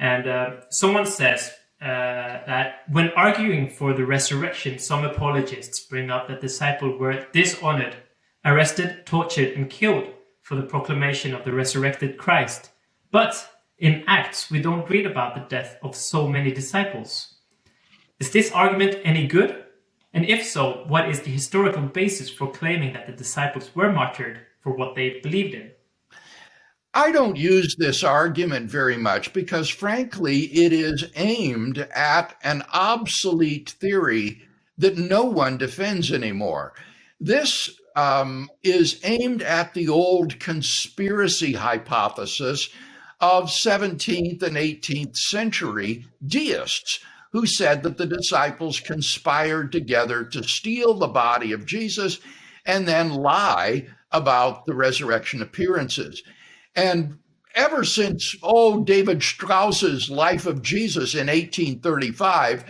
And 0.00 0.26
uh, 0.26 0.50
someone 0.70 1.06
says 1.06 1.52
uh, 1.80 1.86
that 1.86 2.82
when 2.90 3.10
arguing 3.10 3.68
for 3.68 3.92
the 3.92 4.04
resurrection, 4.04 4.78
some 4.78 5.04
apologists 5.04 5.80
bring 5.80 6.10
up 6.10 6.28
that 6.28 6.40
disciples 6.40 6.98
were 6.98 7.26
dishonored, 7.32 7.96
arrested, 8.44 9.06
tortured, 9.06 9.52
and 9.56 9.70
killed 9.70 10.08
for 10.42 10.56
the 10.56 10.62
proclamation 10.62 11.32
of 11.32 11.44
the 11.44 11.52
resurrected 11.52 12.18
Christ. 12.18 12.70
But 13.10 13.48
in 13.78 14.04
Acts, 14.06 14.50
we 14.50 14.60
don't 14.60 14.88
read 14.90 15.06
about 15.06 15.34
the 15.34 15.46
death 15.48 15.76
of 15.82 15.94
so 15.94 16.26
many 16.26 16.52
disciples. 16.52 17.33
Is 18.20 18.30
this 18.30 18.52
argument 18.52 18.96
any 19.04 19.26
good? 19.26 19.64
And 20.12 20.24
if 20.26 20.46
so, 20.46 20.84
what 20.86 21.08
is 21.08 21.22
the 21.22 21.30
historical 21.30 21.82
basis 21.82 22.30
for 22.30 22.50
claiming 22.50 22.92
that 22.92 23.06
the 23.06 23.12
disciples 23.12 23.74
were 23.74 23.92
martyred 23.92 24.38
for 24.60 24.76
what 24.76 24.94
they 24.94 25.20
believed 25.20 25.54
in? 25.54 25.72
I 26.96 27.10
don't 27.10 27.36
use 27.36 27.74
this 27.76 28.04
argument 28.04 28.70
very 28.70 28.96
much 28.96 29.32
because, 29.32 29.68
frankly, 29.68 30.42
it 30.42 30.72
is 30.72 31.10
aimed 31.16 31.78
at 31.78 32.36
an 32.44 32.62
obsolete 32.72 33.70
theory 33.70 34.42
that 34.78 34.96
no 34.96 35.24
one 35.24 35.58
defends 35.58 36.12
anymore. 36.12 36.74
This 37.18 37.68
um, 37.96 38.48
is 38.62 39.00
aimed 39.02 39.42
at 39.42 39.74
the 39.74 39.88
old 39.88 40.38
conspiracy 40.38 41.54
hypothesis 41.54 42.68
of 43.20 43.46
17th 43.46 44.42
and 44.44 44.56
18th 44.56 45.16
century 45.16 46.06
deists 46.24 47.00
who 47.34 47.46
said 47.46 47.82
that 47.82 47.98
the 47.98 48.06
disciples 48.06 48.78
conspired 48.78 49.72
together 49.72 50.22
to 50.22 50.44
steal 50.44 50.94
the 50.94 51.08
body 51.08 51.50
of 51.50 51.66
Jesus 51.66 52.20
and 52.64 52.86
then 52.86 53.10
lie 53.10 53.84
about 54.12 54.64
the 54.66 54.74
resurrection 54.74 55.42
appearances. 55.42 56.22
And 56.76 57.18
ever 57.56 57.82
since, 57.82 58.36
oh, 58.40 58.84
David 58.84 59.20
Strauss's 59.20 60.08
Life 60.08 60.46
of 60.46 60.62
Jesus 60.62 61.14
in 61.14 61.26
1835, 61.26 62.64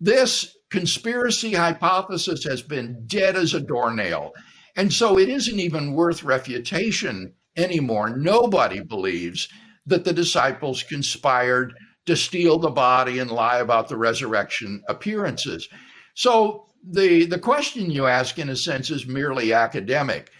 this 0.00 0.54
conspiracy 0.68 1.54
hypothesis 1.54 2.44
has 2.44 2.60
been 2.60 3.04
dead 3.06 3.36
as 3.36 3.54
a 3.54 3.60
doornail. 3.60 4.32
And 4.76 4.92
so 4.92 5.18
it 5.18 5.30
isn't 5.30 5.58
even 5.58 5.94
worth 5.94 6.22
refutation 6.22 7.32
anymore. 7.56 8.14
Nobody 8.14 8.80
believes 8.80 9.48
that 9.86 10.04
the 10.04 10.12
disciples 10.12 10.82
conspired 10.82 11.72
to 12.06 12.16
steal 12.16 12.58
the 12.58 12.70
body 12.70 13.18
and 13.18 13.30
lie 13.30 13.58
about 13.58 13.88
the 13.88 13.96
resurrection 13.96 14.82
appearances. 14.88 15.68
So 16.14 16.66
the, 16.88 17.26
the 17.26 17.38
question 17.38 17.90
you 17.90 18.06
ask, 18.06 18.38
in 18.38 18.48
a 18.48 18.56
sense, 18.56 18.90
is 18.90 19.06
merely 19.06 19.52
academic. 19.52 20.30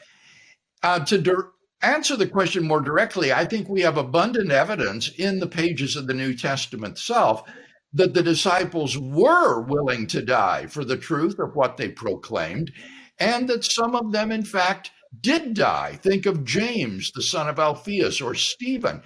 Uh, 0.83 1.01
to 1.05 1.51
answer 1.83 2.17
the 2.17 2.27
question 2.27 2.67
more 2.67 2.81
directly, 2.81 3.33
I 3.33 3.45
think 3.45 3.69
we 3.69 3.83
have 3.83 3.97
abundant 3.97 4.51
evidence 4.51 5.09
in 5.09 5.39
the 5.39 5.47
pages 5.47 5.97
of 5.97 6.07
the 6.07 6.15
New 6.15 6.35
Testament 6.35 6.93
itself 6.93 7.43
that 7.93 8.15
the 8.15 8.23
disciples 8.23 8.97
were 8.97 9.61
willing 9.63 10.07
to 10.09 10.23
die 10.23 10.67
for 10.67 10.85
the 10.85 10.97
truth 10.97 11.39
of 11.39 11.57
what 11.57 11.77
they 11.77 11.89
proclaimed, 11.89 12.73
and 13.19 13.49
that 13.49 13.65
some 13.65 13.95
of 13.95 14.13
them, 14.13 14.31
in 14.31 14.45
fact, 14.45 14.91
did 15.21 15.55
die. 15.55 15.99
Think 16.03 16.25
of 16.25 16.45
James, 16.45 17.11
the 17.13 17.23
son 17.23 17.49
of 17.49 17.59
Alphaeus, 17.59 18.21
or 18.21 18.35
Stephen. 18.35 19.03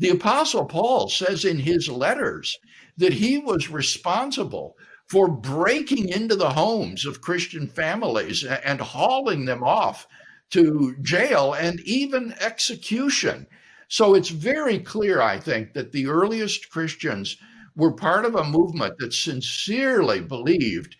The 0.00 0.08
Apostle 0.08 0.64
Paul 0.64 1.10
says 1.10 1.44
in 1.44 1.58
his 1.58 1.86
letters 1.86 2.58
that 2.96 3.12
he 3.12 3.36
was 3.36 3.68
responsible 3.68 4.74
for 5.06 5.28
breaking 5.28 6.08
into 6.08 6.36
the 6.36 6.50
homes 6.50 7.04
of 7.04 7.20
Christian 7.20 7.66
families 7.66 8.42
and 8.42 8.80
hauling 8.80 9.44
them 9.44 9.62
off 9.62 10.06
to 10.52 10.96
jail 11.02 11.52
and 11.52 11.80
even 11.80 12.34
execution. 12.40 13.46
So 13.88 14.14
it's 14.14 14.30
very 14.30 14.78
clear, 14.78 15.20
I 15.20 15.38
think, 15.38 15.74
that 15.74 15.92
the 15.92 16.06
earliest 16.06 16.70
Christians 16.70 17.36
were 17.76 17.92
part 17.92 18.24
of 18.24 18.34
a 18.34 18.44
movement 18.44 18.94
that 19.00 19.12
sincerely 19.12 20.20
believed 20.20 20.96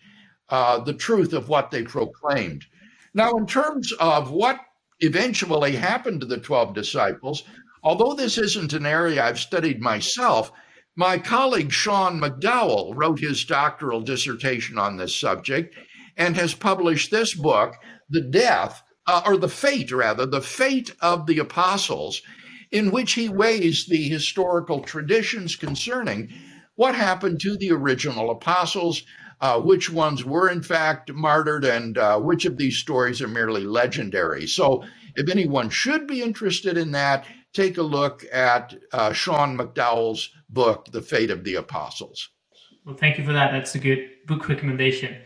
uh, 0.49 0.79
the 0.79 0.93
truth 0.93 1.33
of 1.33 1.49
what 1.49 1.71
they 1.71 1.81
proclaimed. 1.81 2.65
Now, 3.15 3.31
in 3.31 3.47
terms 3.47 3.91
of 3.93 4.29
what 4.29 4.59
eventually 4.99 5.75
happened 5.75 6.21
to 6.21 6.27
the 6.27 6.37
12 6.37 6.75
disciples, 6.75 7.43
Although 7.83 8.13
this 8.13 8.37
isn't 8.37 8.73
an 8.73 8.85
area 8.85 9.23
I've 9.23 9.39
studied 9.39 9.81
myself, 9.81 10.51
my 10.95 11.17
colleague 11.17 11.71
Sean 11.71 12.19
McDowell 12.19 12.93
wrote 12.95 13.19
his 13.19 13.43
doctoral 13.45 14.01
dissertation 14.01 14.77
on 14.77 14.97
this 14.97 15.15
subject 15.15 15.75
and 16.17 16.35
has 16.35 16.53
published 16.53 17.09
this 17.09 17.33
book, 17.33 17.75
The 18.09 18.21
Death, 18.21 18.83
uh, 19.07 19.21
or 19.25 19.37
The 19.37 19.49
Fate, 19.49 19.91
rather, 19.91 20.25
The 20.25 20.41
Fate 20.41 20.93
of 21.01 21.25
the 21.25 21.39
Apostles, 21.39 22.21
in 22.71 22.91
which 22.91 23.13
he 23.13 23.29
weighs 23.29 23.85
the 23.85 24.07
historical 24.07 24.81
traditions 24.81 25.55
concerning 25.55 26.29
what 26.75 26.95
happened 26.95 27.39
to 27.41 27.57
the 27.57 27.71
original 27.71 28.29
apostles, 28.29 29.03
uh, 29.39 29.59
which 29.59 29.89
ones 29.89 30.23
were 30.23 30.49
in 30.49 30.61
fact 30.61 31.11
martyred, 31.11 31.65
and 31.65 31.97
uh, 31.97 32.19
which 32.19 32.45
of 32.45 32.57
these 32.57 32.77
stories 32.77 33.21
are 33.21 33.27
merely 33.27 33.63
legendary. 33.63 34.47
So, 34.47 34.83
if 35.15 35.29
anyone 35.29 35.69
should 35.69 36.07
be 36.07 36.21
interested 36.21 36.77
in 36.77 36.91
that, 36.91 37.25
take 37.53 37.77
a 37.77 37.83
look 37.83 38.25
at 38.31 38.73
uh, 38.93 39.13
Sean 39.13 39.57
McDowell's 39.57 40.29
book, 40.49 40.85
The 40.91 41.01
Fate 41.01 41.31
of 41.31 41.43
the 41.43 41.55
Apostles. 41.55 42.29
Well, 42.85 42.95
thank 42.95 43.17
you 43.17 43.23
for 43.23 43.33
that. 43.33 43.51
That's 43.51 43.75
a 43.75 43.79
good 43.79 44.09
book 44.25 44.47
recommendation. 44.49 45.17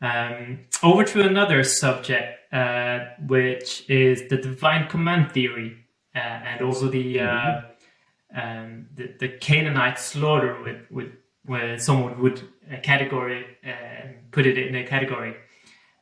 Um, 0.00 0.66
over 0.82 1.04
to 1.04 1.22
another 1.22 1.64
subject, 1.64 2.52
uh, 2.52 3.06
which 3.26 3.88
is 3.88 4.28
the 4.28 4.36
divine 4.36 4.88
command 4.88 5.32
theory, 5.32 5.76
uh, 6.14 6.18
and 6.18 6.62
also 6.62 6.88
the, 6.88 7.20
uh, 7.20 7.24
mm-hmm. 7.24 8.40
um, 8.40 8.86
the, 8.94 9.14
the 9.18 9.28
Canaanite 9.28 9.98
slaughter, 9.98 10.62
with, 10.62 10.82
with 10.90 11.12
where 11.44 11.78
someone 11.78 12.20
would 12.20 12.42
uh, 12.70 12.80
category 12.82 13.46
uh, 13.66 14.08
put 14.32 14.46
it 14.46 14.58
in 14.58 14.74
a 14.74 14.84
category. 14.84 15.34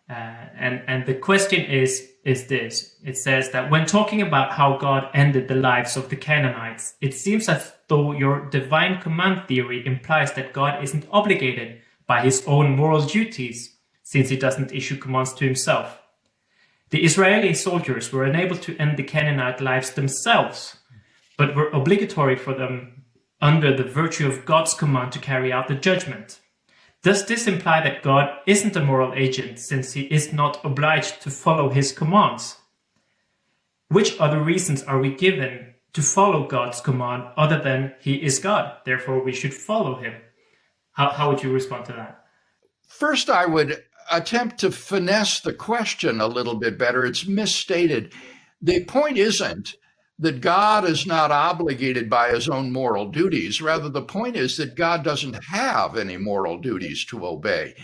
and 0.09 0.83
and 0.87 1.07
the 1.07 1.15
question 1.15 1.65
is 1.65 2.14
is 2.25 2.47
this. 2.47 2.97
It 3.05 3.17
says 3.17 3.51
that 3.51 3.71
when 3.71 3.87
talking 3.87 4.23
about 4.23 4.53
how 4.53 4.77
God 4.79 5.09
ended 5.15 5.47
the 5.47 5.55
lives 5.55 5.97
of 5.97 6.09
the 6.09 6.17
Canaanites, 6.17 6.95
it 7.01 7.15
seems 7.15 7.49
as 7.49 7.73
though 7.89 8.13
your 8.13 8.49
divine 8.51 9.01
command 9.01 9.47
theory 9.47 9.87
implies 9.87 10.33
that 10.33 10.53
God 10.53 10.83
isn't 10.83 11.07
obligated 11.11 11.81
by 12.07 12.23
his 12.23 12.43
own 12.47 12.77
moral 12.77 13.05
duties, 13.05 13.77
since 14.03 14.29
he 14.29 14.37
doesn't 14.37 14.73
issue 14.73 14.97
commands 14.97 15.33
to 15.35 15.45
himself. 15.45 16.01
The 16.91 17.05
Israeli 17.05 17.55
soldiers 17.55 18.13
were 18.13 18.25
unable 18.25 18.57
to 18.59 18.77
end 18.79 18.97
the 18.97 19.03
Canaanite 19.03 19.61
lives 19.61 19.91
themselves, 19.93 20.77
but 21.37 21.57
were 21.57 21.71
obligatory 21.71 22.37
for 22.37 22.55
them 22.55 23.05
under 23.41 23.77
the 23.77 23.85
virtue 23.85 24.29
of 24.29 24.45
God's 24.45 24.75
command 24.75 25.13
to 25.13 25.19
carry 25.19 25.53
out 25.53 25.69
the 25.69 25.75
judgment. 25.75 26.41
Does 27.05 27.27
this 27.27 27.47
imply 27.47 27.83
that 27.83 28.03
God 28.03 28.31
isn't 28.47 28.77
a 28.77 28.83
moral 28.83 29.13
agent 29.13 29.59
since 29.59 29.93
he 29.93 30.05
is 30.05 30.33
not 30.33 30.65
obliged 30.65 31.21
to 31.21 31.31
follow 31.31 31.69
his 31.69 31.93
commands? 31.93 32.57
Which 33.89 34.19
other 34.19 34.41
reasons 34.41 34.83
are 34.83 34.99
we 34.99 35.15
given 35.15 35.75
to 35.93 36.01
follow 36.01 36.49
God's 36.49 36.81
command 36.81 37.25
other 37.37 37.61
than 37.61 37.93
he 38.01 38.15
is 38.15 38.39
God, 38.39 38.79
therefore 38.87 39.23
we 39.23 39.35
should 39.35 39.53
follow 39.53 39.97
him? 39.97 40.15
How, 40.93 41.11
how 41.11 41.29
would 41.29 41.43
you 41.43 41.53
respond 41.53 41.85
to 41.87 41.93
that? 41.93 42.25
First, 42.89 43.29
I 43.29 43.45
would 43.45 43.85
attempt 44.11 44.61
to 44.61 44.71
finesse 44.71 45.41
the 45.41 45.53
question 45.53 46.23
a 46.23 46.27
little 46.27 46.55
bit 46.55 46.79
better. 46.79 47.05
It's 47.05 47.27
misstated. 47.27 48.15
The 48.63 48.83
point 48.87 49.19
isn't 49.19 49.75
that 50.19 50.41
God 50.41 50.85
is 50.85 51.07
not 51.07 51.31
obligated 51.31 52.09
by 52.09 52.31
his 52.31 52.49
own 52.49 52.73
moral 52.73 53.09
duties. 53.09 53.61
Rather, 53.61 53.89
the 53.89 54.03
point 54.03 54.37
is 54.37 54.57
that 54.57 54.77
God 54.77 55.03
doesn't 55.03 55.45
have 55.45 55.97
any 55.97 56.17
moral 56.17 56.59
duties 56.59 57.05
to 57.07 57.27
obey. 57.27 57.75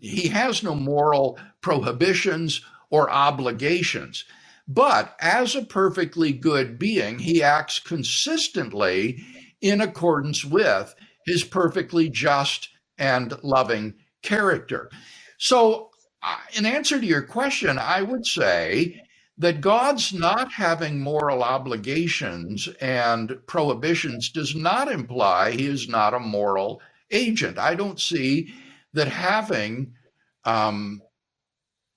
He 0.00 0.28
has 0.28 0.62
no 0.62 0.74
moral 0.74 1.38
prohibitions 1.60 2.62
or 2.90 3.10
obligations. 3.10 4.24
But 4.68 5.16
as 5.20 5.56
a 5.56 5.64
perfectly 5.64 6.32
good 6.32 6.78
being, 6.78 7.18
he 7.18 7.42
acts 7.42 7.80
consistently 7.80 9.24
in 9.60 9.80
accordance 9.80 10.44
with 10.44 10.94
his 11.26 11.42
perfectly 11.42 12.08
just 12.08 12.68
and 12.96 13.34
loving 13.42 13.94
character. 14.22 14.88
So, 15.38 15.90
uh, 16.22 16.36
in 16.54 16.64
answer 16.64 17.00
to 17.00 17.06
your 17.06 17.22
question, 17.22 17.78
I 17.78 18.02
would 18.02 18.24
say 18.24 19.02
that 19.38 19.60
God's 19.60 20.12
not 20.12 20.52
having 20.52 21.00
moral 21.00 21.42
obligations 21.42 22.68
and 22.80 23.38
prohibitions 23.46 24.30
does 24.30 24.54
not 24.54 24.90
imply 24.90 25.52
he 25.52 25.66
is 25.66 25.88
not 25.88 26.14
a 26.14 26.20
moral 26.20 26.80
agent. 27.10 27.58
I 27.58 27.74
don't 27.74 28.00
see 28.00 28.54
that 28.92 29.08
having 29.08 29.94
um, 30.44 31.00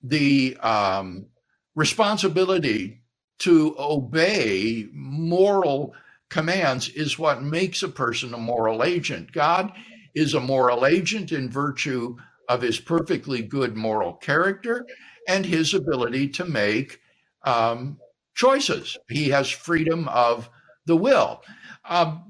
the 0.01 0.57
um, 0.57 1.27
responsibility 1.75 3.01
to 3.39 3.75
obey 3.77 4.87
moral 4.93 5.93
commands 6.29 6.89
is 6.89 7.19
what 7.19 7.43
makes 7.43 7.83
a 7.83 7.89
person 7.89 8.33
a 8.33 8.37
moral 8.37 8.83
agent. 8.83 9.31
God 9.31 9.71
is 10.15 10.33
a 10.33 10.39
moral 10.39 10.85
agent 10.85 11.31
in 11.31 11.49
virtue 11.49 12.15
of 12.47 12.61
his 12.61 12.79
perfectly 12.79 13.41
good 13.41 13.75
moral 13.75 14.13
character 14.13 14.85
and 15.27 15.45
his 15.45 15.73
ability 15.73 16.29
to 16.29 16.45
make 16.45 16.99
um, 17.45 17.97
choices. 18.33 18.97
He 19.09 19.29
has 19.29 19.49
freedom 19.49 20.07
of 20.09 20.49
the 20.85 20.95
will. 20.95 21.41
Um, 21.87 22.23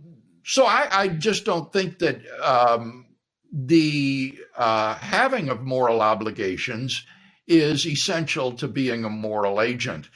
so 0.44 0.66
I, 0.66 0.88
I, 0.92 1.08
just 1.08 1.46
don't 1.46 1.74
think 1.74 2.00
that 2.00 2.22
um, 2.42 3.08
the 3.52 4.38
uh, 4.58 4.96
having 4.96 5.50
of 5.50 5.62
moral 5.62 6.02
obligations 6.02 7.06
is 7.48 7.86
essential 7.88 8.52
to 8.54 8.68
being 8.68 9.06
a 9.06 9.10
moral 9.10 9.62
agent. 9.62 10.10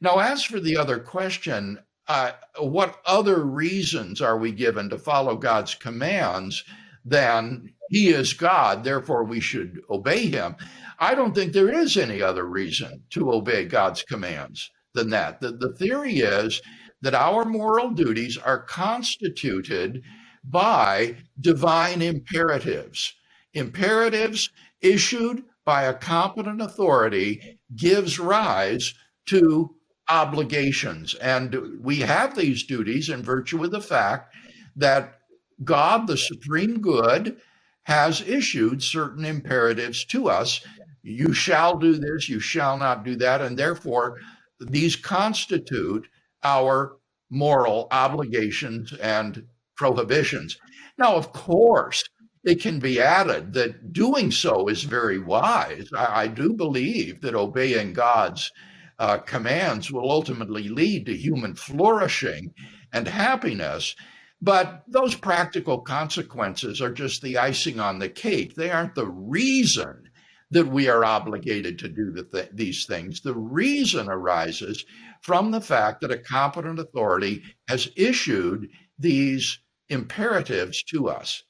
Now, 0.00 0.18
as 0.18 0.44
for 0.44 0.60
the 0.60 0.76
other 0.76 0.98
question, 0.98 1.78
uh, 2.06 2.32
what 2.58 3.00
other 3.04 3.44
reasons 3.44 4.20
are 4.20 4.38
we 4.38 4.52
given 4.52 4.88
to 4.90 4.98
follow 4.98 5.36
God's 5.36 5.74
commands 5.74 6.64
than 7.04 7.74
He 7.90 8.08
is 8.08 8.32
God, 8.32 8.84
therefore 8.84 9.24
we 9.24 9.40
should 9.40 9.80
obey 9.90 10.26
Him? 10.26 10.56
I 10.98 11.14
don't 11.14 11.34
think 11.34 11.52
there 11.52 11.72
is 11.72 11.96
any 11.96 12.20
other 12.22 12.44
reason 12.44 13.04
to 13.10 13.32
obey 13.32 13.64
God's 13.64 14.02
commands 14.02 14.70
than 14.94 15.10
that. 15.10 15.40
The, 15.40 15.52
the 15.52 15.74
theory 15.74 16.18
is 16.18 16.60
that 17.02 17.14
our 17.14 17.44
moral 17.44 17.90
duties 17.90 18.36
are 18.36 18.62
constituted 18.62 20.02
by 20.44 21.16
divine 21.40 22.02
imperatives. 22.02 23.14
Imperatives 23.54 24.50
issued 24.80 25.44
by 25.64 25.84
a 25.84 25.94
competent 25.94 26.60
authority 26.60 27.58
gives 27.76 28.18
rise 28.18 28.94
to 29.26 29.74
obligations. 30.08 31.14
And 31.16 31.80
we 31.80 32.00
have 32.00 32.34
these 32.34 32.64
duties 32.64 33.10
in 33.10 33.22
virtue 33.22 33.62
of 33.62 33.70
the 33.70 33.80
fact 33.80 34.34
that 34.76 35.20
God, 35.62 36.06
the 36.06 36.16
supreme 36.16 36.80
good, 36.80 37.36
has 37.82 38.20
issued 38.22 38.82
certain 38.82 39.24
imperatives 39.24 40.04
to 40.06 40.28
us. 40.28 40.60
You 41.02 41.32
shall 41.32 41.78
do 41.78 41.94
this, 41.94 42.28
you 42.28 42.40
shall 42.40 42.76
not 42.76 43.04
do 43.04 43.16
that. 43.16 43.40
And 43.40 43.58
therefore, 43.58 44.18
these 44.60 44.96
constitute 44.96 46.06
our 46.42 46.96
moral 47.30 47.88
obligations 47.90 48.92
and 48.94 49.44
prohibitions. 49.76 50.58
Now, 50.98 51.14
of 51.14 51.32
course, 51.32 52.02
it 52.44 52.60
can 52.60 52.78
be 52.78 53.00
added 53.00 53.52
that 53.52 53.92
doing 53.92 54.30
so 54.30 54.68
is 54.68 54.82
very 54.84 55.18
wise. 55.18 55.88
I, 55.96 56.22
I 56.22 56.26
do 56.28 56.54
believe 56.54 57.20
that 57.20 57.34
obeying 57.34 57.92
God's 57.92 58.50
uh, 58.98 59.18
commands 59.18 59.92
will 59.92 60.10
ultimately 60.10 60.68
lead 60.68 61.06
to 61.06 61.16
human 61.16 61.54
flourishing 61.54 62.52
and 62.92 63.06
happiness. 63.06 63.94
But 64.40 64.84
those 64.88 65.14
practical 65.14 65.80
consequences 65.80 66.80
are 66.80 66.92
just 66.92 67.22
the 67.22 67.38
icing 67.38 67.80
on 67.80 67.98
the 67.98 68.08
cake. 68.08 68.54
They 68.54 68.70
aren't 68.70 68.94
the 68.94 69.06
reason 69.06 70.07
that 70.50 70.66
we 70.66 70.88
are 70.88 71.04
obligated 71.04 71.78
to 71.78 71.88
do 71.88 72.10
the 72.10 72.24
th- 72.24 72.50
these 72.52 72.86
things. 72.86 73.20
The 73.20 73.34
reason 73.34 74.08
arises 74.08 74.84
from 75.20 75.50
the 75.50 75.60
fact 75.60 76.00
that 76.00 76.10
a 76.10 76.18
competent 76.18 76.78
authority 76.78 77.42
has 77.68 77.88
issued 77.96 78.68
these 78.98 79.58
imperatives 79.88 80.82
to 80.84 81.08
us. 81.08 81.42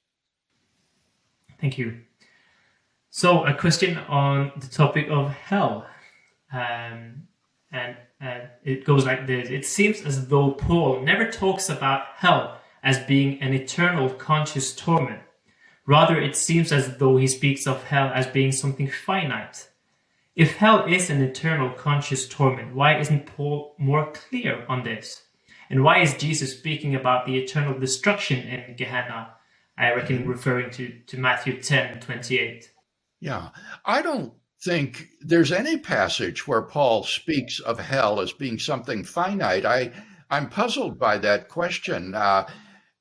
Thank 1.61 1.78
you. 1.78 2.00
So, 3.11 3.45
a 3.45 3.55
question 3.55 3.99
on 4.09 4.52
the 4.57 4.67
topic 4.67 5.09
of 5.11 5.31
hell. 5.31 5.87
Um, 6.52 7.28
and 7.73 7.97
uh, 8.23 8.38
it 8.64 8.85
goes 8.85 9.05
like 9.05 9.26
this 9.26 9.50
It 9.50 9.67
seems 9.67 10.02
as 10.02 10.28
though 10.28 10.52
Paul 10.52 11.02
never 11.02 11.31
talks 11.31 11.69
about 11.69 12.07
hell 12.17 12.61
as 12.83 12.99
being 13.00 13.40
an 13.43 13.52
eternal 13.52 14.09
conscious 14.11 14.75
torment. 14.75 15.21
Rather, 15.88 16.21
it 16.21 16.37
seems 16.37 16.71
as 16.71 16.99
though 16.99 17.16
he 17.16 17.26
speaks 17.26 17.66
of 17.66 17.83
hell 17.85 18.12
as 18.14 18.26
being 18.26 18.52
something 18.52 18.90
finite. 18.90 19.71
If 20.37 20.57
hell 20.57 20.85
is 20.85 21.09
an 21.09 21.23
eternal 21.23 21.71
conscious 21.71 22.28
torment, 22.28 22.75
why 22.75 22.99
isn't 22.99 23.25
Paul 23.25 23.75
more 23.78 24.12
clear 24.12 24.66
on 24.68 24.85
this? 24.85 25.23
And 25.71 25.83
why 25.83 26.02
is 26.02 26.12
Jesus 26.12 26.52
speaking 26.52 26.95
about 26.95 27.25
the 27.25 27.38
eternal 27.38 27.78
destruction 27.78 28.40
in 28.47 28.76
Gehenna? 28.76 29.30
I 29.78 29.95
reckon 29.95 30.28
referring 30.28 30.71
to, 30.73 30.93
to 31.06 31.19
Matthew 31.19 31.62
10 31.62 32.00
28. 32.00 32.71
Yeah, 33.21 33.49
I 33.86 34.02
don't 34.02 34.34
think 34.60 35.08
there's 35.23 35.52
any 35.52 35.78
passage 35.78 36.47
where 36.47 36.60
Paul 36.60 37.02
speaks 37.02 37.60
of 37.60 37.78
hell 37.78 38.21
as 38.21 38.32
being 38.32 38.58
something 38.58 39.04
finite. 39.04 39.65
I, 39.65 39.93
I'm 40.28 40.50
puzzled 40.50 40.99
by 40.99 41.17
that 41.19 41.49
question. 41.49 42.15
Uh, 42.15 42.47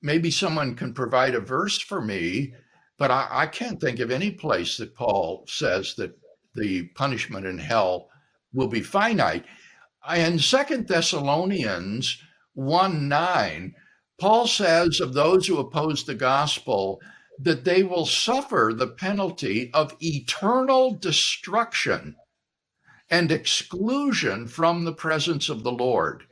maybe 0.02 0.32
someone 0.32 0.74
can 0.74 0.94
provide 0.94 1.36
a 1.36 1.42
verse 1.42 1.80
for 1.80 2.00
me, 2.00 2.54
but 2.98 3.12
I, 3.12 3.28
I 3.30 3.48
can't 3.48 3.80
think 3.80 4.00
of 4.00 4.12
any 4.12 4.32
place 4.32 4.78
that 4.78 4.96
Paul 4.96 5.46
says 5.48 5.94
that 5.96 6.18
the 6.56 6.88
punishment 6.96 7.46
in 7.46 7.58
hell 7.58 8.10
will 8.54 8.68
be 8.68 8.82
finite. 8.82 9.46
In 10.16 10.40
Second 10.40 10.88
Thessalonians 10.88 12.22
1 12.54 13.08
9, 13.08 13.76
Paul 14.20 14.48
says 14.48 15.00
of 15.00 15.14
those 15.14 15.46
who 15.48 15.60
oppose 15.60 16.04
the 16.04 16.16
gospel 16.16 17.00
that 17.40 17.66
they 17.66 17.84
will 17.84 18.06
suffer 18.06 18.74
the 18.76 18.88
penalty 18.88 19.72
of 19.74 19.96
eternal 20.00 20.96
destruction 20.96 22.16
and 23.10 23.32
exclusion 23.32 24.48
from 24.48 24.86
the 24.86 24.94
presence 24.94 25.50
of 25.50 25.64
the 25.64 25.72
Lord. 25.72 26.24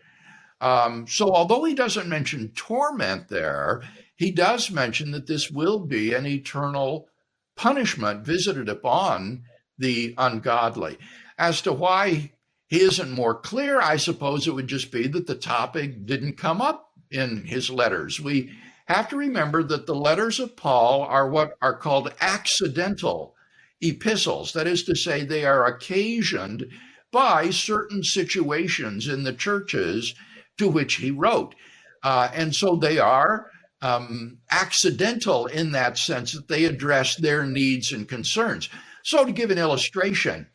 Um, 0.62 1.06
so, 1.08 1.34
although 1.34 1.64
he 1.66 1.74
doesn't 1.74 2.08
mention 2.08 2.52
torment 2.56 3.28
there, 3.28 3.82
he 4.16 4.32
does 4.32 4.72
mention 4.72 5.12
that 5.12 5.28
this 5.28 5.52
will 5.52 5.80
be 5.80 6.14
an 6.14 6.26
eternal 6.26 7.10
punishment 7.56 8.26
visited 8.26 8.70
upon 8.70 9.44
the 9.78 10.14
ungodly. 10.18 10.98
As 11.38 11.62
to 11.62 11.74
why 11.74 12.32
he 12.68 12.82
isn't 12.82 13.12
more 13.12 13.36
clear, 13.36 13.80
I 13.80 13.98
suppose 13.98 14.48
it 14.48 14.56
would 14.56 14.68
just 14.68 14.92
be 14.92 15.08
that 15.08 15.28
the 15.28 15.36
topic 15.36 16.06
didn't 16.06 16.38
come 16.38 16.62
up 16.62 16.92
in 17.12 17.46
his 17.46 17.70
letters. 17.70 18.20
We 18.20 18.52
have 18.86 19.10
to 19.10 19.18
remember 19.18 19.64
that 19.64 19.86
the 19.86 19.96
letters 19.96 20.40
of 20.40 20.56
Paul 20.56 21.04
are 21.04 21.30
what 21.30 21.58
are 21.62 21.76
called 21.76 22.14
accidental 22.22 23.36
epistles. 23.82 24.54
That 24.54 24.68
is 24.68 24.84
to 24.84 24.96
say, 24.96 25.24
they 25.24 25.46
are 25.46 25.66
occasioned 25.66 26.68
by 27.12 27.50
certain 27.50 28.04
situations 28.04 29.08
in 29.08 29.24
the 29.24 29.34
churches 29.34 30.16
to 30.58 30.68
which 30.68 30.96
he 30.96 31.12
wrote. 31.12 31.56
Uh, 32.04 32.30
and 32.34 32.56
so 32.56 32.76
they 32.76 33.00
are 33.00 33.50
um, 33.82 34.40
accidental 34.52 35.48
in 35.48 35.72
that 35.72 35.98
sense 35.98 36.34
that 36.34 36.48
they 36.48 36.66
address 36.66 37.16
their 37.16 37.46
needs 37.46 37.92
and 37.92 38.08
concerns. 38.08 38.70
So, 39.04 39.26
to 39.26 39.32
give 39.32 39.52
an 39.52 39.60
illustration, 39.60 40.48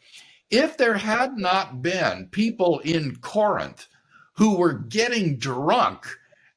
if 0.51 0.77
there 0.77 0.97
had 0.97 1.37
not 1.37 1.83
been 1.83 2.29
people 2.33 2.81
in 2.81 3.17
Corinth 3.17 3.87
who 4.37 4.57
were 4.57 4.73
getting 4.73 5.39
drunk 5.39 6.07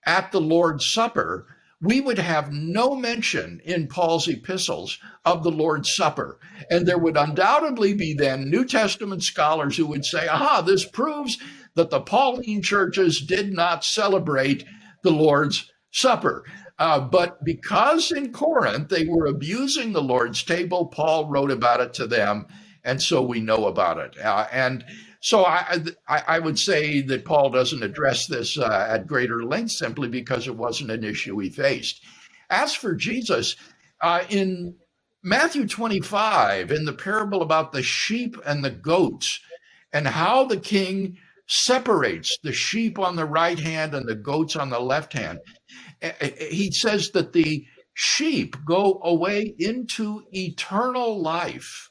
at 0.05 0.31
the 0.31 0.41
Lord's 0.41 0.89
Supper, 0.89 1.45
we 1.79 1.99
would 2.01 2.17
have 2.17 2.51
no 2.51 2.95
mention 2.95 3.61
in 3.65 3.87
Paul's 3.87 4.27
epistles 4.27 4.97
of 5.25 5.43
the 5.43 5.51
Lord's 5.51 5.93
Supper. 5.93 6.39
And 6.71 6.87
there 6.87 6.97
would 6.97 7.17
undoubtedly 7.17 7.93
be 7.93 8.13
then 8.13 8.49
New 8.49 8.65
Testament 8.65 9.21
scholars 9.21 9.75
who 9.75 9.85
would 9.87 10.05
say, 10.05 10.27
aha, 10.27 10.61
this 10.61 10.85
proves 10.85 11.37
that 11.75 11.89
the 11.89 12.01
Pauline 12.01 12.61
churches 12.61 13.19
did 13.21 13.53
not 13.53 13.83
celebrate 13.83 14.65
the 15.03 15.11
Lord's 15.11 15.71
Supper. 15.91 16.43
Uh, 16.79 16.99
but 16.99 17.43
because 17.45 18.11
in 18.11 18.31
Corinth 18.31 18.89
they 18.89 19.05
were 19.05 19.27
abusing 19.27 19.93
the 19.93 20.01
Lord's 20.01 20.43
table, 20.43 20.87
Paul 20.87 21.29
wrote 21.29 21.51
about 21.51 21.81
it 21.81 21.93
to 21.95 22.07
them. 22.07 22.47
And 22.83 23.01
so 23.01 23.21
we 23.21 23.39
know 23.39 23.67
about 23.67 23.99
it. 23.99 24.17
Uh, 24.19 24.47
and 24.51 24.83
so 25.19 25.45
I, 25.45 25.79
I, 26.07 26.23
I, 26.27 26.39
would 26.39 26.59
say 26.59 27.01
that 27.01 27.23
Paul 27.23 27.49
doesn't 27.49 27.83
address 27.83 28.27
this 28.27 28.57
uh, 28.57 28.87
at 28.89 29.07
greater 29.07 29.45
length 29.45 29.71
simply 29.71 30.09
because 30.09 30.47
it 30.47 30.57
wasn't 30.57 30.91
an 30.91 31.03
issue 31.03 31.37
he 31.39 31.49
faced. 31.49 32.03
As 32.49 32.75
for 32.75 32.93
Jesus, 32.93 33.55
uh, 34.01 34.23
in 34.29 34.75
Matthew 35.23 35.65
25, 35.65 36.71
in 36.71 36.83
the 36.83 36.91
parable 36.91 37.41
about 37.41 37.71
the 37.71 37.83
sheep 37.83 38.35
and 38.45 38.65
the 38.65 38.71
goats, 38.71 39.39
and 39.93 40.07
how 40.07 40.43
the 40.43 40.59
king 40.59 41.17
separates 41.47 42.37
the 42.43 42.53
sheep 42.53 42.97
on 42.99 43.15
the 43.15 43.25
right 43.25 43.59
hand 43.59 43.93
and 43.93 44.07
the 44.07 44.15
goats 44.15 44.55
on 44.55 44.69
the 44.69 44.79
left 44.79 45.13
hand, 45.13 45.39
he 46.49 46.71
says 46.71 47.11
that 47.11 47.33
the 47.33 47.65
sheep 47.93 48.55
go 48.65 48.99
away 49.03 49.53
into 49.59 50.23
eternal 50.31 51.21
life, 51.21 51.89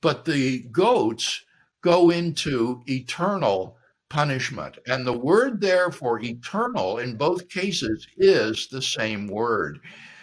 but 0.00 0.24
the 0.24 0.60
goats 0.72 1.42
go 1.82 2.10
into 2.10 2.82
eternal 2.86 3.76
punishment. 4.08 4.78
And 4.86 5.06
the 5.06 5.16
word 5.18 5.60
there 5.60 5.90
for 5.90 6.20
eternal 6.20 6.98
in 6.98 7.16
both 7.16 7.48
cases 7.48 8.06
is 8.16 8.68
the 8.68 8.82
same 8.82 9.26
word. 9.26 9.78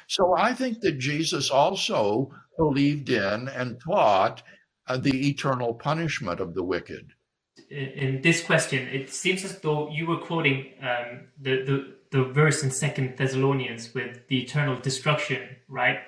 So 0.07 0.35
I 0.37 0.53
think 0.53 0.81
that 0.81 0.99
Jesus 0.99 1.49
also 1.49 2.29
believed 2.57 3.09
in 3.09 3.47
and 3.47 3.79
taught 3.79 4.43
uh, 4.87 4.97
the 4.97 5.29
eternal 5.29 5.73
punishment 5.73 6.39
of 6.39 6.53
the 6.53 6.63
wicked. 6.63 7.12
In 7.73 8.21
this 8.21 8.43
question, 8.43 8.87
it 8.87 9.09
seems 9.09 9.43
as 9.43 9.59
though 9.59 9.89
you 9.89 10.05
were 10.05 10.17
quoting 10.17 10.73
um, 10.81 11.21
the, 11.41 11.63
the, 11.63 11.95
the 12.11 12.23
verse 12.25 12.63
in 12.63 12.71
Second 12.71 13.17
Thessalonians 13.17 13.93
with 13.93 14.27
the 14.27 14.41
eternal 14.41 14.79
destruction, 14.79 15.41
right? 15.67 15.99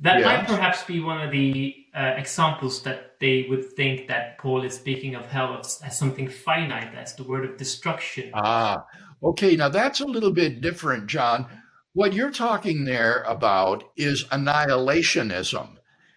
that 0.00 0.22
might 0.22 0.46
perhaps 0.46 0.84
be 0.84 1.00
one 1.00 1.20
of 1.20 1.30
the 1.30 1.74
uh, 1.94 2.14
examples 2.16 2.82
that 2.82 3.18
they 3.18 3.46
would 3.48 3.72
think 3.72 4.06
that 4.08 4.38
Paul 4.38 4.64
is 4.64 4.74
speaking 4.74 5.14
of 5.14 5.26
hell 5.26 5.58
as, 5.58 5.80
as 5.84 5.98
something 5.98 6.28
finite, 6.28 6.94
as 6.94 7.14
the 7.14 7.24
word 7.24 7.44
of 7.44 7.56
destruction. 7.56 8.30
Ah, 8.34 8.84
okay. 9.22 9.56
Now 9.56 9.68
that's 9.68 10.00
a 10.00 10.06
little 10.06 10.32
bit 10.32 10.60
different, 10.60 11.08
John. 11.08 11.46
What 11.92 12.12
you're 12.12 12.30
talking 12.30 12.84
there 12.84 13.22
about 13.22 13.84
is 13.96 14.24
annihilationism. 14.24 15.76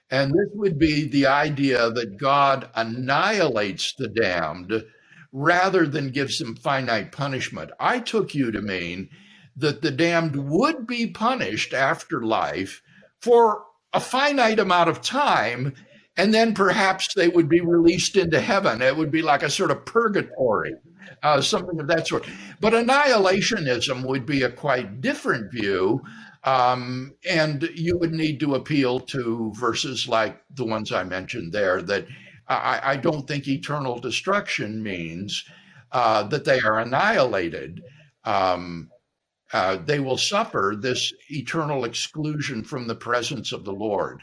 And 0.10 0.32
this 0.32 0.50
would 0.54 0.78
be 0.78 1.08
the 1.08 1.28
idea 1.28 1.90
that 1.90 2.18
God 2.20 2.70
annihilates 2.76 3.94
the 3.98 4.08
damned 4.08 4.84
rather 5.32 5.88
than 5.88 6.12
gives 6.12 6.38
them 6.38 6.56
finite 6.56 7.12
punishment. 7.12 7.72
I 7.80 8.00
took 8.00 8.36
you 8.36 8.52
to 8.52 8.62
mean 8.62 9.10
that 9.58 9.82
the 9.82 9.92
damned 9.92 10.36
would 10.36 10.86
be 10.86 11.08
punished 11.08 11.74
after 11.74 12.22
life 12.22 12.82
for 13.22 13.64
a 13.94 14.00
finite 14.00 14.60
amount 14.60 14.90
of 14.90 15.02
time, 15.02 15.74
and 16.18 16.34
then 16.34 16.54
perhaps 16.54 17.14
they 17.16 17.28
would 17.28 17.50
be 17.50 17.62
released 17.62 18.16
into 18.16 18.40
heaven. 18.40 18.82
It 18.82 18.96
would 18.96 19.12
be 19.12 19.22
like 19.22 19.44
a 19.44 19.50
sort 19.50 19.72
of 19.72 19.86
purgatory, 19.86 20.74
uh, 21.22 21.42
something 21.42 21.80
of 21.80 21.88
that 21.88 22.08
sort. 22.08 22.26
But 22.60 22.74
annihilationism 22.74 24.06
would 24.06 24.26
be 24.26 24.44
a 24.44 24.52
quite 24.52 25.02
different 25.02 25.52
view. 25.52 26.02
Um, 26.46 27.14
and 27.28 27.70
you 27.74 27.98
would 27.98 28.12
need 28.12 28.40
to 28.42 28.56
appeal 28.56 29.00
to 29.00 29.54
verses 29.56 30.08
like 30.08 30.42
the 30.56 30.66
ones 30.66 30.92
I 30.92 31.04
mentioned 31.04 31.54
there 31.54 31.82
that 31.84 32.06
I, 32.48 32.82
I 32.84 32.98
don't 32.98 33.28
think 33.28 33.48
eternal 33.48 33.98
destruction 33.98 34.84
means 34.84 35.46
uh, 35.92 36.24
that 36.24 36.44
they 36.44 36.60
are 36.60 36.80
annihilated. 36.80 37.84
Um, 38.26 38.90
uh, 39.54 39.78
they 39.86 40.00
will 40.00 40.18
suffer 40.18 40.76
this 40.78 41.14
eternal 41.30 41.86
exclusion 41.86 42.64
from 42.64 42.88
the 42.88 42.96
presence 42.96 43.52
of 43.52 43.64
the 43.64 43.72
Lord. 43.72 44.22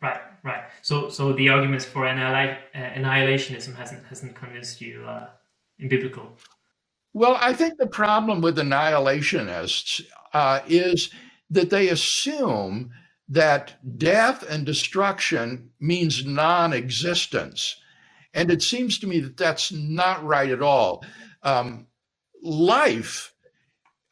Right, 0.00 0.20
right. 0.44 0.62
So, 0.82 1.08
so 1.08 1.32
the 1.32 1.48
arguments 1.48 1.84
for 1.84 2.06
annihil- 2.06 2.56
uh, 2.74 2.78
annihilationism 2.78 3.74
hasn't 3.74 4.06
hasn't 4.06 4.36
convinced 4.36 4.80
you 4.80 5.04
uh, 5.04 5.28
in 5.80 5.88
biblical. 5.88 6.38
Well, 7.12 7.36
I 7.40 7.52
think 7.52 7.78
the 7.78 7.88
problem 7.88 8.40
with 8.40 8.58
annihilationists 8.58 10.02
uh, 10.32 10.60
is 10.68 11.10
that 11.50 11.70
they 11.70 11.88
assume 11.88 12.90
that 13.28 13.74
death 13.98 14.42
and 14.48 14.64
destruction 14.64 15.70
means 15.80 16.24
non-existence, 16.24 17.76
and 18.34 18.50
it 18.50 18.62
seems 18.62 18.98
to 18.98 19.06
me 19.06 19.20
that 19.20 19.36
that's 19.36 19.72
not 19.72 20.24
right 20.24 20.50
at 20.50 20.62
all. 20.62 21.04
Um, 21.42 21.86
life 22.42 23.34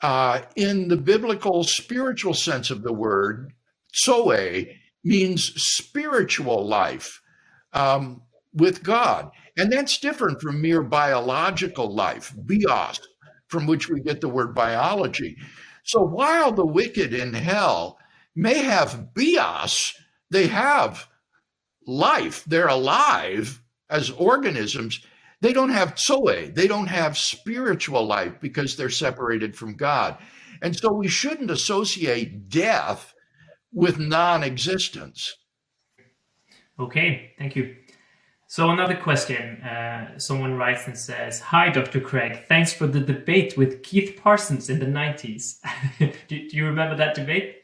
uh, 0.03 0.43
in 0.57 0.89
the 0.89 0.97
biblical 0.97 1.65
spiritual 1.65 2.35
sense 2.35 2.71
of 2.71 2.83
the 2.83 2.93
word, 2.93 3.53
zoe 3.95 4.77
means 5.05 5.53
spiritual 5.63 6.67
life 6.67 7.23
um, 7.73 8.23
with 8.53 8.83
God. 8.83 9.31
And 9.57 9.73
that's 9.73 9.99
different 9.99 10.41
from 10.43 10.61
mere 10.61 10.83
biological 10.83 11.95
life, 11.95 12.35
bios, 12.37 13.01
from 13.49 13.67
which 13.67 13.89
we 13.89 14.01
get 14.01 14.21
the 14.21 14.29
word 14.29 14.55
biology. 14.55 15.37
So 15.87 16.03
while 16.03 16.53
the 16.53 16.67
wicked 16.67 17.15
in 17.15 17.33
hell 17.33 17.99
may 18.35 18.59
have 18.59 19.15
bios, 19.15 19.95
they 20.31 20.49
have 20.49 21.09
life, 21.87 22.45
they're 22.45 22.69
alive 22.69 23.63
as 23.89 24.11
organisms 24.11 25.01
they 25.41 25.53
don't 25.53 25.71
have 25.71 25.99
zoe, 25.99 26.49
they 26.49 26.67
don't 26.67 26.87
have 26.87 27.19
spiritual 27.19 28.07
life 28.07 28.41
because 28.41 28.77
they're 28.77 28.91
separated 28.91 29.55
from 29.55 29.75
God. 29.75 30.17
And 30.63 30.75
so 30.75 30.93
we 30.93 31.09
shouldn't 31.09 31.51
associate 31.51 32.49
death 32.49 33.15
with 33.73 33.99
non 33.99 34.43
existence. 34.43 35.37
Okay, 36.81 37.33
thank 37.39 37.55
you. 37.57 37.77
So, 38.49 38.71
another 38.71 38.95
question. 38.95 39.61
Uh, 39.63 40.19
someone 40.19 40.55
writes 40.55 40.87
and 40.87 40.97
says 40.97 41.41
Hi, 41.41 41.69
Dr. 41.69 42.01
Craig. 42.01 42.45
Thanks 42.47 42.73
for 42.73 42.87
the 42.87 43.01
debate 43.01 43.57
with 43.57 43.83
Keith 43.83 44.21
Parsons 44.23 44.71
in 44.71 44.79
the 44.79 44.87
90s. 44.87 45.59
do, 45.99 46.13
do 46.29 46.57
you 46.57 46.65
remember 46.65 46.97
that 46.97 47.17
debate? 47.17 47.57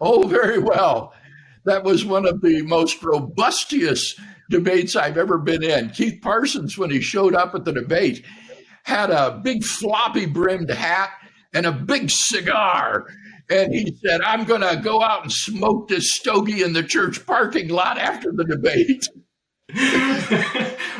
Oh, 0.00 0.26
very 0.26 0.58
well. 0.58 1.12
That 1.66 1.84
was 1.84 2.04
one 2.04 2.26
of 2.26 2.40
the 2.40 2.62
most 2.62 3.02
robustious 3.02 4.18
debates 4.48 4.96
I've 4.96 5.18
ever 5.18 5.36
been 5.36 5.62
in. 5.62 5.90
Keith 5.90 6.20
Parsons, 6.22 6.78
when 6.78 6.90
he 6.90 7.00
showed 7.00 7.34
up 7.34 7.54
at 7.54 7.64
the 7.64 7.72
debate, 7.72 8.24
had 8.84 9.10
a 9.10 9.40
big 9.42 9.64
floppy 9.64 10.24
brimmed 10.24 10.70
hat 10.70 11.10
and 11.52 11.66
a 11.66 11.72
big 11.72 12.08
cigar. 12.08 13.06
And 13.50 13.74
he 13.74 13.96
said, 14.02 14.22
I'm 14.22 14.44
going 14.44 14.62
to 14.62 14.80
go 14.82 15.02
out 15.02 15.24
and 15.24 15.32
smoke 15.32 15.88
this 15.88 16.12
stogie 16.12 16.62
in 16.62 16.72
the 16.72 16.82
church 16.82 17.26
parking 17.26 17.68
lot 17.68 17.98
after 17.98 18.32
the 18.32 18.44
debate. 18.44 19.08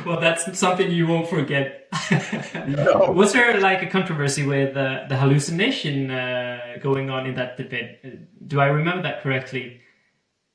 well, 0.05 0.21
that's 0.21 0.59
something 0.59 0.91
you 0.91 1.07
won't 1.07 1.29
forget. 1.29 1.89
no. 2.67 3.13
Was 3.13 3.33
there 3.33 3.61
like 3.61 3.83
a 3.83 3.87
controversy 3.87 4.45
with 4.45 4.77
uh, 4.77 5.05
the 5.09 5.17
hallucination 5.17 6.11
uh, 6.11 6.77
going 6.83 7.09
on 7.09 7.27
in 7.27 7.35
that 7.37 7.57
debate? 7.57 8.49
Do 8.49 8.61
I 8.61 8.67
remember 8.67 9.03
that 9.03 9.23
correctly? 9.23 9.81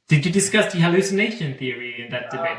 Did 0.10 0.26
you 0.26 0.32
discuss 0.32 0.74
the 0.74 0.80
hallucination 0.80 1.58
theory 1.58 2.04
in 2.04 2.12
that 2.12 2.30
debate? 2.32 2.58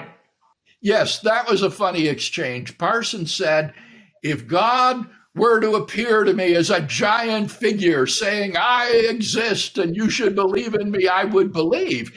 Yes, 0.80 1.20
that 1.20 1.48
was 1.48 1.62
a 1.62 1.70
funny 1.70 2.08
exchange. 2.08 2.78
Parsons 2.78 3.34
said, 3.34 3.74
if 4.22 4.46
God 4.46 5.06
were 5.34 5.60
to 5.60 5.74
appear 5.74 6.24
to 6.24 6.32
me 6.32 6.54
as 6.54 6.70
a 6.70 6.80
giant 6.80 7.50
figure 7.50 8.06
saying, 8.06 8.56
I 8.56 9.06
exist 9.08 9.78
and 9.78 9.94
you 9.94 10.08
should 10.08 10.34
believe 10.34 10.74
in 10.74 10.90
me, 10.90 11.08
I 11.08 11.24
would 11.24 11.52
believe. 11.52 12.10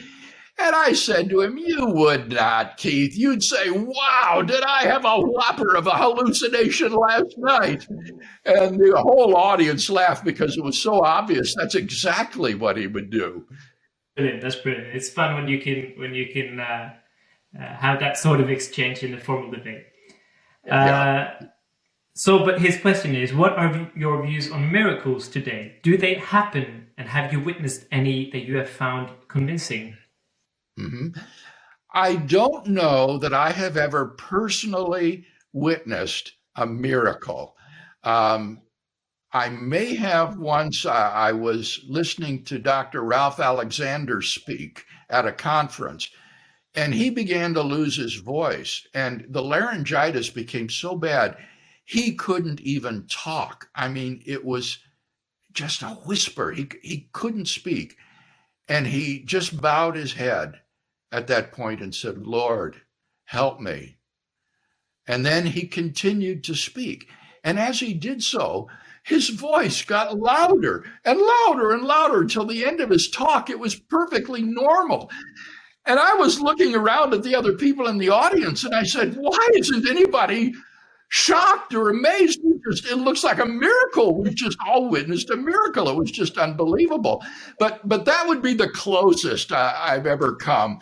And 0.58 0.74
I 0.74 0.94
said 0.94 1.28
to 1.30 1.42
him, 1.42 1.58
You 1.58 1.86
would 1.86 2.32
not, 2.32 2.78
Keith. 2.78 3.16
You'd 3.16 3.42
say, 3.42 3.70
Wow, 3.70 4.42
did 4.46 4.62
I 4.62 4.84
have 4.84 5.04
a 5.04 5.20
whopper 5.20 5.76
of 5.76 5.86
a 5.86 5.90
hallucination 5.90 6.92
last 6.92 7.36
night? 7.36 7.86
And 8.46 8.78
the 8.78 8.94
whole 8.96 9.36
audience 9.36 9.90
laughed 9.90 10.24
because 10.24 10.56
it 10.56 10.64
was 10.64 10.80
so 10.80 11.04
obvious. 11.04 11.54
That's 11.54 11.74
exactly 11.74 12.54
what 12.54 12.78
he 12.78 12.86
would 12.86 13.10
do. 13.10 13.44
Brilliant. 14.16 14.40
That's 14.40 14.56
brilliant. 14.56 14.96
It's 14.96 15.10
fun 15.10 15.34
when 15.34 15.46
you 15.46 15.60
can 15.60 15.92
when 15.96 16.14
you 16.14 16.26
can 16.32 16.58
uh, 16.58 16.94
uh, 17.58 17.76
have 17.76 18.00
that 18.00 18.16
sort 18.16 18.40
of 18.40 18.48
exchange 18.48 19.02
in 19.02 19.12
a 19.12 19.20
formal 19.20 19.50
debate. 19.50 19.84
Yeah. 20.64 21.34
Uh, 21.42 21.46
so, 22.14 22.42
but 22.42 22.62
his 22.62 22.80
question 22.80 23.14
is, 23.14 23.34
what 23.34 23.58
are 23.58 23.90
your 23.94 24.26
views 24.26 24.50
on 24.50 24.72
miracles 24.72 25.28
today? 25.28 25.76
Do 25.82 25.98
they 25.98 26.14
happen, 26.14 26.86
and 26.96 27.10
have 27.10 27.30
you 27.30 27.40
witnessed 27.40 27.84
any 27.92 28.30
that 28.30 28.46
you 28.46 28.56
have 28.56 28.70
found 28.70 29.10
convincing? 29.28 29.98
Mm-hmm. 30.78 31.18
I 31.92 32.16
don't 32.16 32.66
know 32.66 33.18
that 33.18 33.32
I 33.32 33.50
have 33.50 33.76
ever 33.76 34.08
personally 34.18 35.24
witnessed 35.52 36.32
a 36.56 36.66
miracle. 36.66 37.56
Um, 38.04 38.60
I 39.32 39.48
may 39.48 39.94
have 39.94 40.38
once. 40.38 40.86
I 40.86 41.32
was 41.32 41.80
listening 41.88 42.44
to 42.44 42.58
Dr. 42.58 43.02
Ralph 43.02 43.40
Alexander 43.40 44.22
speak 44.22 44.84
at 45.10 45.26
a 45.26 45.32
conference, 45.32 46.10
and 46.76 46.92
he 46.92 47.08
began 47.08 47.54
to 47.54 47.62
lose 47.62 47.96
his 47.96 48.14
voice 48.16 48.86
and 48.94 49.24
the 49.30 49.42
laryngitis 49.42 50.30
became 50.30 50.68
so 50.68 50.94
bad 50.94 51.36
he 51.84 52.14
couldn't 52.14 52.60
even 52.60 53.06
talk 53.08 53.68
i 53.74 53.88
mean 53.88 54.22
it 54.26 54.44
was 54.44 54.78
just 55.52 55.82
a 55.82 55.88
whisper 56.06 56.52
he, 56.52 56.68
he 56.82 57.08
couldn't 57.12 57.48
speak 57.48 57.96
and 58.68 58.86
he 58.86 59.22
just 59.24 59.60
bowed 59.60 59.96
his 59.96 60.12
head 60.12 60.60
at 61.12 61.26
that 61.26 61.52
point 61.52 61.80
and 61.80 61.94
said 61.94 62.26
lord 62.26 62.76
help 63.26 63.60
me. 63.60 63.98
And 65.08 65.24
then 65.24 65.46
he 65.46 65.66
continued 65.66 66.42
to 66.44 66.54
speak. 66.54 67.08
And 67.44 67.58
as 67.58 67.80
he 67.80 67.94
did 67.94 68.22
so 68.22 68.68
his 69.04 69.28
voice 69.28 69.82
got 69.82 70.18
louder 70.18 70.84
and 71.04 71.20
louder 71.20 71.70
and 71.72 71.84
louder 71.84 72.22
until 72.22 72.44
the 72.44 72.64
end 72.64 72.80
of 72.80 72.90
his 72.90 73.08
talk 73.08 73.48
it 73.48 73.58
was 73.58 73.78
perfectly 73.78 74.42
normal. 74.42 75.10
And 75.84 76.00
I 76.00 76.14
was 76.14 76.40
looking 76.40 76.74
around 76.74 77.14
at 77.14 77.22
the 77.22 77.36
other 77.36 77.52
people 77.52 77.86
in 77.86 77.98
the 77.98 78.08
audience 78.08 78.64
and 78.64 78.74
I 78.74 78.82
said, 78.82 79.14
why 79.14 79.48
isn't 79.54 79.88
anybody 79.88 80.52
shocked 81.08 81.74
or 81.74 81.90
amazed? 81.90 82.40
It, 82.44 82.60
just, 82.68 82.86
it 82.86 82.96
looks 82.96 83.24
like 83.24 83.38
a 83.38 83.46
miracle. 83.46 84.20
We 84.20 84.30
just 84.30 84.58
all 84.66 84.88
witnessed 84.88 85.30
a 85.30 85.36
miracle. 85.36 85.88
It 85.88 85.96
was 85.96 86.10
just 86.10 86.38
unbelievable. 86.38 87.24
But 87.58 87.86
but 87.88 88.04
that 88.04 88.26
would 88.26 88.42
be 88.42 88.54
the 88.54 88.68
closest 88.68 89.52
I, 89.52 89.94
have 89.94 90.06
ever 90.06 90.34
come. 90.36 90.80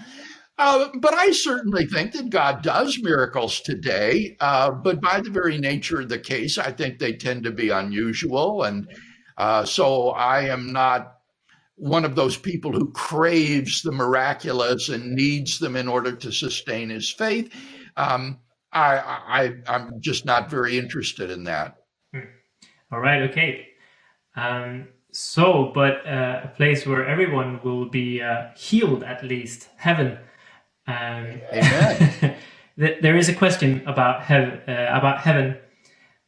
Uh, 0.57 0.89
but 1.01 1.15
I 1.15 1.33
certainly 1.33 1.87
think 1.87 2.13
that 2.13 2.31
God 2.31 2.63
does 2.63 3.01
miracles 3.03 3.61
today. 3.61 4.37
Uh, 4.41 4.71
but 4.71 5.01
by 5.01 5.21
the 5.21 5.31
very 5.31 5.59
nature 5.59 6.01
of 6.01 6.09
the 6.09 6.19
case, 6.19 6.59
I 6.59 6.71
think 6.71 6.99
they 6.99 7.13
tend 7.13 7.43
to 7.45 7.51
be 7.51 7.71
unusual. 7.71 8.63
And 8.63 8.89
uh, 9.37 9.65
so 9.65 10.11
I 10.11 10.43
am 10.43 10.73
not 10.73 11.15
one 11.77 12.05
of 12.05 12.15
those 12.15 12.37
people 12.37 12.71
who 12.71 12.93
craves 12.93 13.83
the 13.83 13.91
miraculous 13.91 14.89
and 14.89 15.15
needs 15.15 15.59
them 15.59 15.75
in 15.75 15.89
order 15.89 16.15
to 16.15 16.31
sustain 16.31 16.89
his 16.91 17.11
faith. 17.11 17.53
Um, 17.97 18.39
I, 18.75 18.97
I, 18.97 19.53
I'm 19.69 20.01
just 20.01 20.27
not 20.27 20.51
very 20.51 20.79
interested 20.79 21.31
in 21.31 21.45
that. 21.45 21.77
Hmm. 22.13 22.21
All 22.93 23.01
right. 23.01 23.23
Okay. 23.31 23.69
Um, 24.37 24.89
so, 25.13 25.71
but 25.75 26.05
uh, 26.07 26.41
a 26.45 26.53
place 26.57 26.85
where 26.87 27.07
everyone 27.07 27.61
will 27.63 27.89
be 27.89 28.21
uh, 28.21 28.49
healed 28.57 29.05
at 29.05 29.23
least, 29.25 29.69
heaven. 29.77 30.19
Um, 30.89 31.41
Amen. 31.53 32.37
there 32.77 33.17
is 33.17 33.29
a 33.29 33.35
question 33.35 33.83
about 33.87 34.23
heaven, 34.23 34.61
uh, 34.69 34.89
about 34.91 35.21
heaven, 35.21 35.57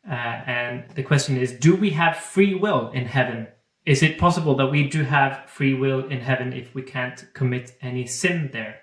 uh, 0.08 0.14
and 0.14 0.88
the 0.94 1.02
question 1.02 1.36
is: 1.36 1.52
Do 1.52 1.74
we 1.74 1.90
have 1.90 2.16
free 2.16 2.54
will 2.54 2.90
in 2.92 3.06
heaven? 3.06 3.48
Is 3.84 4.02
it 4.02 4.18
possible 4.18 4.54
that 4.56 4.70
we 4.70 4.88
do 4.88 5.02
have 5.02 5.48
free 5.48 5.74
will 5.74 6.06
in 6.08 6.20
heaven 6.20 6.52
if 6.52 6.74
we 6.74 6.82
can't 6.82 7.26
commit 7.34 7.72
any 7.82 8.06
sin 8.06 8.50
there? 8.52 8.76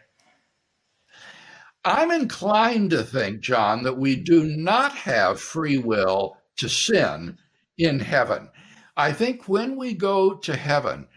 I'm 1.86 2.12
inclined 2.12 2.92
to 2.92 3.04
think, 3.04 3.42
John, 3.42 3.84
that 3.84 3.98
we 3.98 4.16
do 4.16 4.44
not 4.44 4.94
have 4.94 5.42
free 5.42 5.78
will 5.78 6.38
to 6.58 6.70
sin 6.70 7.38
in 7.78 8.00
heaven. 8.00 8.50
I 8.96 9.12
think 9.12 9.50
when 9.50 9.76
we 9.76 9.94
go 9.94 10.36
to 10.36 10.56
heaven, 10.56 11.08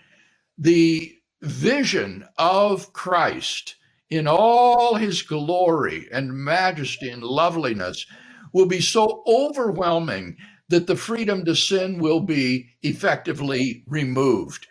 the 0.59 1.15
vision 1.43 2.27
of 2.39 2.93
Christ 2.93 3.77
in 4.11 4.27
all 4.27 4.95
his 4.95 5.23
glory 5.23 6.09
and 6.13 6.33
majesty 6.33 7.11
and 7.11 7.23
loveliness 7.23 8.07
will 8.53 8.67
be 8.67 8.81
so 8.81 9.23
overwhelming 9.27 10.37
that 10.69 10.87
the 10.87 10.97
freedom 10.97 11.45
to 11.45 11.55
sin 11.55 11.99
will 11.99 12.21
be 12.21 12.71
effectively 12.83 13.85
removed. 13.87 14.67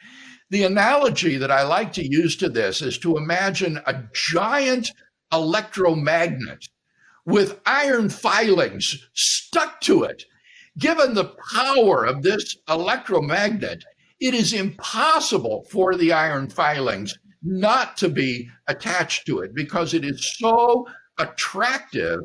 The 0.49 0.63
analogy 0.63 1.37
that 1.37 1.51
I 1.51 1.63
like 1.63 1.93
to 1.93 2.07
use 2.07 2.35
to 2.37 2.49
this 2.49 2.81
is 2.81 2.97
to 2.99 3.17
imagine 3.17 3.79
a 3.85 4.03
giant 4.13 4.91
electromagnet 5.31 6.67
with 7.25 7.59
iron 7.65 8.09
filings 8.09 9.07
stuck 9.13 9.81
to 9.81 10.03
it 10.03 10.25
Given 10.77 11.13
the 11.13 11.33
power 11.53 12.05
of 12.05 12.21
this 12.21 12.57
electromagnet, 12.67 13.85
it 14.19 14.33
is 14.33 14.51
impossible 14.51 15.65
for 15.71 15.95
the 15.95 16.11
iron 16.11 16.49
filings 16.49 17.17
not 17.41 17.95
to 17.97 18.09
be 18.09 18.49
attached 18.67 19.25
to 19.27 19.39
it 19.39 19.55
because 19.55 19.93
it 19.93 20.03
is 20.03 20.35
so 20.37 20.85
attractive 21.17 22.19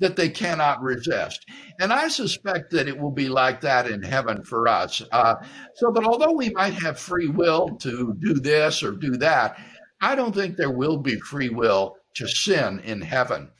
that 0.00 0.16
they 0.16 0.28
cannot 0.28 0.82
resist. 0.82 1.46
And 1.80 1.92
I 1.92 2.08
suspect 2.08 2.72
that 2.72 2.88
it 2.88 2.98
will 2.98 3.12
be 3.12 3.28
like 3.28 3.62
that 3.62 3.88
in 3.88 4.02
heaven 4.02 4.44
for 4.44 4.68
us. 4.68 5.00
Uh, 5.10 5.36
so 5.76 5.90
that 5.92 6.04
although 6.04 6.32
we 6.32 6.50
might 6.50 6.74
have 6.74 6.98
free 6.98 7.28
will 7.28 7.70
to 7.76 8.14
do 8.18 8.34
this 8.34 8.82
or 8.82 8.92
do 8.92 9.16
that, 9.18 9.58
I 10.02 10.14
don't 10.14 10.34
think 10.34 10.56
there 10.56 10.76
will 10.76 10.98
be 10.98 11.18
free 11.20 11.48
will 11.48 11.96
to 12.14 12.28
sin 12.28 12.80
in 12.80 13.00
heaven. 13.00 13.50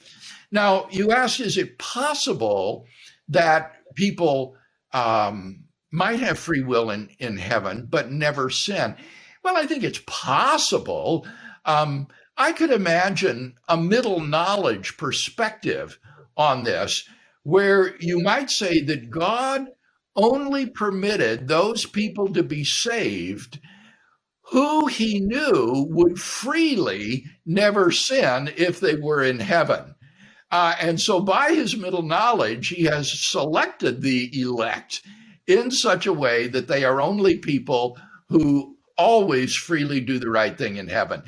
Now, 0.50 0.88
you 0.90 1.10
ask, 1.10 1.40
is 1.40 1.58
it 1.58 1.78
possible 1.78 2.86
that 3.28 3.76
people 3.94 4.56
um, 4.92 5.64
might 5.94 6.20
have 6.20 6.38
free 6.38 6.62
will 6.62 6.90
in, 6.90 7.08
in 7.18 7.36
heaven, 7.36 7.86
but 7.88 8.10
never 8.10 8.50
sin. 8.50 8.96
Well, 9.42 9.56
I 9.56 9.66
think 9.66 9.84
it's 9.84 10.02
possible. 10.06 11.26
Um, 11.64 12.08
I 12.36 12.52
could 12.52 12.70
imagine 12.70 13.54
a 13.68 13.76
middle 13.76 14.20
knowledge 14.20 14.96
perspective 14.96 15.98
on 16.36 16.64
this, 16.64 17.08
where 17.44 17.96
you 18.00 18.20
might 18.20 18.50
say 18.50 18.80
that 18.82 19.10
God 19.10 19.68
only 20.16 20.66
permitted 20.66 21.46
those 21.46 21.86
people 21.86 22.32
to 22.32 22.42
be 22.42 22.64
saved 22.64 23.60
who 24.50 24.86
he 24.86 25.20
knew 25.20 25.86
would 25.90 26.18
freely 26.18 27.24
never 27.46 27.90
sin 27.90 28.50
if 28.56 28.80
they 28.80 28.94
were 28.94 29.22
in 29.22 29.40
heaven. 29.40 29.94
Uh, 30.50 30.74
and 30.80 31.00
so, 31.00 31.20
by 31.20 31.50
his 31.50 31.76
middle 31.76 32.02
knowledge, 32.02 32.68
he 32.68 32.84
has 32.84 33.10
selected 33.10 34.02
the 34.02 34.30
elect 34.40 35.02
in 35.46 35.70
such 35.70 36.06
a 36.06 36.12
way 36.12 36.46
that 36.46 36.68
they 36.68 36.84
are 36.84 37.00
only 37.00 37.38
people 37.38 37.98
who 38.28 38.76
always 38.96 39.56
freely 39.56 40.00
do 40.00 40.18
the 40.18 40.30
right 40.30 40.56
thing 40.56 40.76
in 40.76 40.86
heaven. 40.86 41.22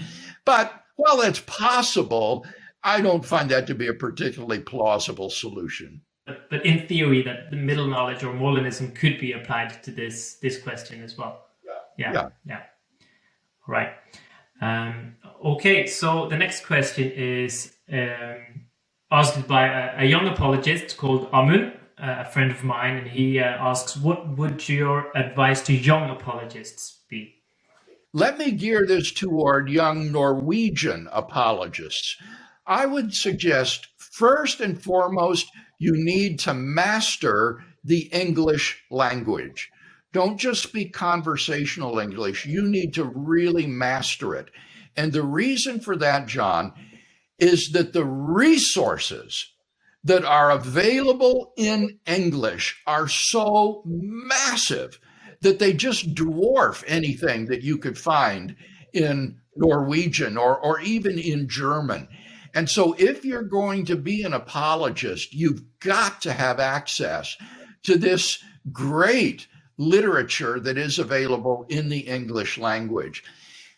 But 0.44 0.72
while 0.96 1.16
that's 1.16 1.40
possible, 1.40 2.46
I 2.84 3.00
don't 3.00 3.24
find 3.24 3.50
that 3.50 3.66
to 3.66 3.74
be 3.74 3.88
a 3.88 3.94
particularly 3.94 4.60
plausible 4.60 5.30
solution. 5.30 6.02
But, 6.26 6.48
but 6.50 6.64
in 6.64 6.86
theory, 6.86 7.22
that 7.22 7.50
the 7.50 7.56
middle 7.56 7.86
knowledge 7.86 8.22
or 8.22 8.32
Molinism 8.32 8.94
could 8.94 9.18
be 9.18 9.32
applied 9.32 9.82
to 9.84 9.90
this 9.90 10.34
this 10.34 10.60
question 10.60 11.02
as 11.02 11.16
well. 11.16 11.46
Yeah, 11.64 11.72
yeah, 11.98 12.12
yeah. 12.12 12.28
yeah. 12.46 12.60
Right. 13.66 13.90
Um, 14.60 15.16
okay, 15.44 15.86
so 15.86 16.28
the 16.28 16.36
next 16.36 16.64
question 16.66 17.10
is. 17.10 17.72
Um, 17.92 18.66
asked 19.10 19.46
by 19.46 19.66
a, 19.66 20.02
a 20.02 20.04
young 20.04 20.26
apologist 20.26 20.96
called 20.96 21.28
Amun, 21.32 21.72
uh, 21.98 22.16
a 22.18 22.24
friend 22.24 22.50
of 22.50 22.64
mine, 22.64 22.96
and 22.96 23.06
he 23.06 23.38
uh, 23.38 23.44
asks, 23.44 23.96
What 23.96 24.36
would 24.36 24.68
your 24.68 25.16
advice 25.16 25.62
to 25.62 25.72
young 25.72 26.10
apologists 26.10 27.04
be? 27.08 27.34
Let 28.12 28.38
me 28.38 28.52
gear 28.52 28.86
this 28.86 29.12
toward 29.12 29.68
young 29.68 30.10
Norwegian 30.10 31.08
apologists. 31.12 32.16
I 32.66 32.86
would 32.86 33.14
suggest, 33.14 33.88
first 33.98 34.60
and 34.60 34.82
foremost, 34.82 35.50
you 35.78 35.92
need 35.94 36.38
to 36.40 36.54
master 36.54 37.62
the 37.84 38.08
English 38.12 38.82
language. 38.90 39.70
Don't 40.16 40.38
just 40.38 40.62
speak 40.62 40.94
conversational 40.94 41.98
English, 41.98 42.46
you 42.46 42.62
need 42.62 42.94
to 42.94 43.04
really 43.04 43.66
master 43.66 44.34
it. 44.34 44.48
And 44.96 45.12
the 45.12 45.22
reason 45.22 45.78
for 45.78 45.94
that, 45.98 46.26
John, 46.26 46.72
is 47.38 47.72
that 47.72 47.92
the 47.92 48.06
resources 48.06 49.52
that 50.04 50.24
are 50.24 50.50
available 50.50 51.52
in 51.58 51.98
English 52.06 52.80
are 52.86 53.08
so 53.08 53.82
massive 53.84 54.98
that 55.42 55.58
they 55.58 55.74
just 55.74 56.14
dwarf 56.14 56.82
anything 56.86 57.44
that 57.48 57.62
you 57.62 57.76
could 57.76 57.98
find 57.98 58.56
in 58.94 59.36
Norwegian 59.54 60.38
or, 60.38 60.58
or 60.58 60.80
even 60.80 61.18
in 61.18 61.46
German. 61.46 62.08
And 62.54 62.70
so, 62.70 62.94
if 62.94 63.22
you're 63.22 63.42
going 63.42 63.84
to 63.84 63.96
be 63.96 64.22
an 64.22 64.32
apologist, 64.32 65.34
you've 65.34 65.60
got 65.80 66.22
to 66.22 66.32
have 66.32 66.58
access 66.58 67.36
to 67.82 67.98
this 67.98 68.42
great 68.72 69.46
literature 69.78 70.58
that 70.60 70.78
is 70.78 70.98
available 70.98 71.66
in 71.68 71.88
the 71.88 72.00
English 72.00 72.58
language. 72.58 73.22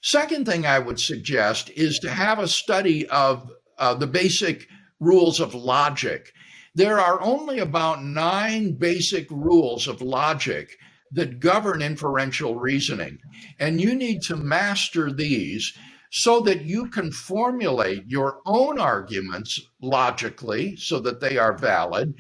Second 0.01 0.47
thing 0.47 0.65
I 0.65 0.79
would 0.79 1.01
suggest 1.01 1.71
is 1.71 1.99
to 2.01 2.11
have 2.11 2.39
a 2.39 2.49
study 2.49 3.09
of 3.09 3.51
uh, 3.79 3.95
the 3.95 4.07
basic 4.07 4.69
rules 5.01 5.41
of 5.41 5.55
logic. 5.55 6.33
There 6.75 7.01
are 7.01 7.21
only 7.21 7.59
about 7.59 8.05
nine 8.05 8.73
basic 8.73 9.29
rules 9.31 9.89
of 9.89 10.01
logic 10.01 10.77
that 11.13 11.41
govern 11.41 11.83
inferential 11.83 12.57
reasoning. 12.57 13.19
And 13.59 13.81
you 13.81 13.95
need 13.95 14.23
to 14.23 14.37
master 14.37 15.11
these 15.11 15.73
so 16.11 16.41
that 16.41 16.63
you 16.63 16.89
can 16.89 17.11
formulate 17.13 18.05
your 18.07 18.41
own 18.47 18.79
arguments 18.79 19.61
logically 19.83 20.77
so 20.77 21.01
that 21.01 21.21
they 21.21 21.37
are 21.37 21.57
valid, 21.57 22.15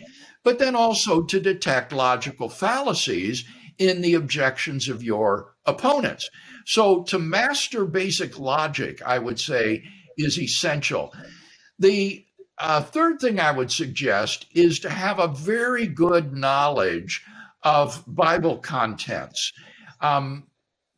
but 0.45 0.59
then 0.59 0.75
also 0.75 1.23
to 1.23 1.41
detect 1.41 1.93
logical 1.93 2.49
fallacies 2.49 3.45
in 3.79 4.01
the 4.01 4.15
objections 4.15 4.89
of 4.89 5.03
your 5.03 5.55
opponents. 5.67 6.29
So, 6.67 7.03
to 7.05 7.19
master 7.19 7.85
basic 7.85 8.39
logic, 8.39 9.01
I 9.05 9.19
would 9.19 9.41
say, 9.41 9.85
is 10.17 10.39
essential. 10.39 11.15
The 11.79 12.25
uh, 12.59 12.83
third 12.83 13.21
thing 13.21 13.39
I 13.39 13.53
would 13.53 13.71
suggest 13.71 14.47
is 14.53 14.81
to 14.81 14.91
have 14.91 15.19
a 15.19 15.29
very 15.29 15.87
good 15.87 16.33
knowledge 16.33 17.25
of 17.63 18.03
Bible 18.07 18.59
contents. 18.59 19.53
Um, 20.01 20.49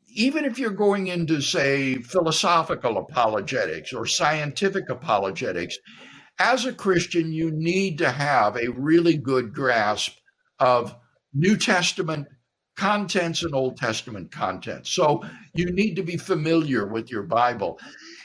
even 0.08 0.44
if 0.44 0.58
you're 0.58 0.70
going 0.70 1.06
into, 1.06 1.40
say, 1.40 1.96
philosophical 1.96 2.98
apologetics 2.98 3.92
or 3.92 4.06
scientific 4.06 4.88
apologetics, 4.88 5.78
as 6.38 6.64
a 6.64 6.72
Christian, 6.72 7.32
you 7.32 7.50
need 7.50 7.98
to 7.98 8.10
have 8.10 8.56
a 8.56 8.72
really 8.72 9.16
good 9.16 9.54
grasp 9.54 10.16
of 10.58 10.96
New 11.32 11.56
Testament 11.56 12.26
contents 12.80 13.42
and 13.42 13.54
Old 13.54 13.76
Testament 13.76 14.32
contents. 14.32 14.88
So 14.88 15.22
you 15.52 15.70
need 15.70 15.96
to 15.96 16.02
be 16.02 16.16
familiar 16.16 16.86
with 16.86 17.10
your 17.10 17.24
Bible. 17.24 17.78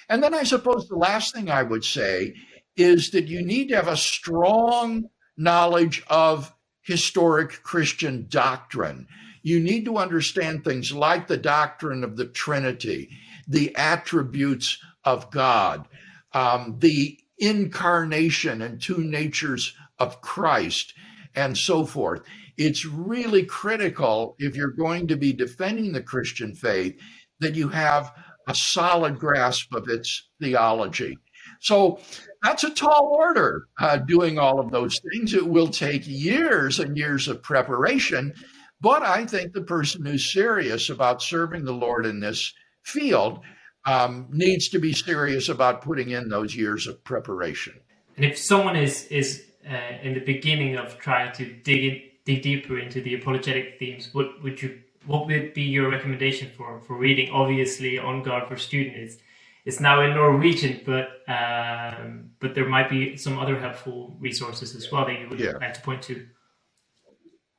And 0.08 0.24
then 0.24 0.34
I 0.34 0.44
suppose 0.44 0.88
the 0.88 0.96
last 0.96 1.36
thing 1.36 1.52
I 1.52 1.62
would 1.62 1.84
say 1.84 2.34
is 2.78 3.12
that 3.12 3.28
you 3.28 3.46
need 3.46 3.68
to 3.68 3.76
have 3.76 3.90
a 3.90 3.98
strong 3.98 5.10
knowledge 5.36 6.04
of 6.08 6.54
historic 6.84 7.64
Christian 7.64 8.28
doctrine. 8.30 9.08
You 9.44 9.60
need 9.60 9.84
to 9.86 9.98
understand 9.98 10.64
things 10.64 10.94
like 10.94 11.28
the 11.28 11.36
doctrine 11.36 12.06
of 12.06 12.16
the 12.16 12.26
Trinity, 12.26 13.10
the 13.50 13.76
attributes 13.76 14.78
of 15.04 15.30
God, 15.32 15.86
um, 16.32 16.78
the 16.80 17.20
incarnation 17.40 18.62
and 18.62 18.82
two 18.82 19.04
natures 19.04 19.76
of 20.00 20.22
Christ, 20.22 20.94
and 21.36 21.58
so 21.58 21.86
forth. 21.86 22.22
It's 22.58 22.86
really 22.86 23.44
critical 23.44 24.36
if 24.40 24.56
you're 24.56 24.72
going 24.72 25.08
to 25.08 25.18
be 25.18 25.34
defending 25.34 25.92
the 25.92 26.02
Christian 26.02 26.54
faith 26.54 27.00
that 27.40 27.56
you 27.56 27.70
have 27.70 28.14
a 28.48 28.56
solid 28.56 29.20
grasp 29.20 29.74
of 29.74 29.90
its 29.90 30.30
theology. 30.40 31.18
So 31.60 32.00
that's 32.44 32.64
a 32.64 32.74
tall 32.74 33.16
order 33.18 33.68
uh, 33.80 33.98
doing 33.98 34.40
all 34.40 34.60
of 34.60 34.72
those 34.72 35.00
things. 35.12 35.34
It 35.34 35.48
will 35.48 35.68
take 35.68 36.04
years 36.06 36.80
and 36.80 36.98
years 36.98 37.28
of 37.28 37.44
preparation. 37.44 38.34
But 38.82 39.04
I 39.04 39.26
think 39.26 39.54
the 39.54 39.62
person 39.62 40.06
who's 40.06 40.32
serious 40.32 40.90
about 40.90 41.22
serving 41.22 41.66
the 41.66 41.74
Lord 41.74 42.06
in 42.06 42.20
this 42.20 42.54
field 42.84 43.40
um, 43.86 44.28
needs 44.32 44.70
to 44.70 44.80
be 44.80 44.94
serious 44.94 45.50
about 45.50 45.82
putting 45.82 46.10
in 46.10 46.30
those 46.30 46.56
years 46.56 46.88
of 46.88 47.04
preparation. 47.04 47.74
And 48.16 48.26
if 48.26 48.38
someone 48.38 48.76
is 48.76 49.06
is 49.08 49.44
uh, 49.70 49.98
in 50.02 50.14
the 50.14 50.20
beginning 50.20 50.78
of 50.78 50.98
trying 50.98 51.34
to 51.34 51.54
dig 51.64 51.84
in, 51.84 52.02
dig 52.26 52.42
deeper 52.42 52.80
into 52.80 53.02
the 53.02 53.16
apologetic 53.16 53.78
themes, 53.80 54.10
what 54.14 54.44
would 54.44 54.62
you 54.62 54.82
what 55.06 55.28
would 55.28 55.54
be 55.54 55.62
your 55.62 55.90
recommendation 55.90 56.50
for 56.58 56.82
for 56.82 56.98
reading? 56.98 57.30
Obviously, 57.32 57.98
On 58.00 58.24
Guard 58.24 58.48
for 58.48 58.58
Students 58.58 59.18
it's 59.66 59.80
now 59.80 60.02
in 60.02 60.14
Norwegian, 60.14 60.82
but 60.86 61.24
um, 61.28 62.30
but 62.40 62.54
there 62.54 62.70
might 62.70 62.88
be 62.88 63.18
some 63.18 63.40
other 63.40 63.60
helpful 63.60 64.16
resources 64.20 64.76
as 64.76 64.92
well 64.92 65.06
that 65.06 65.20
you 65.20 65.28
would 65.28 65.40
yeah. 65.40 65.54
like 65.60 65.74
to 65.74 65.82
point 65.82 66.04
to. 66.04 66.26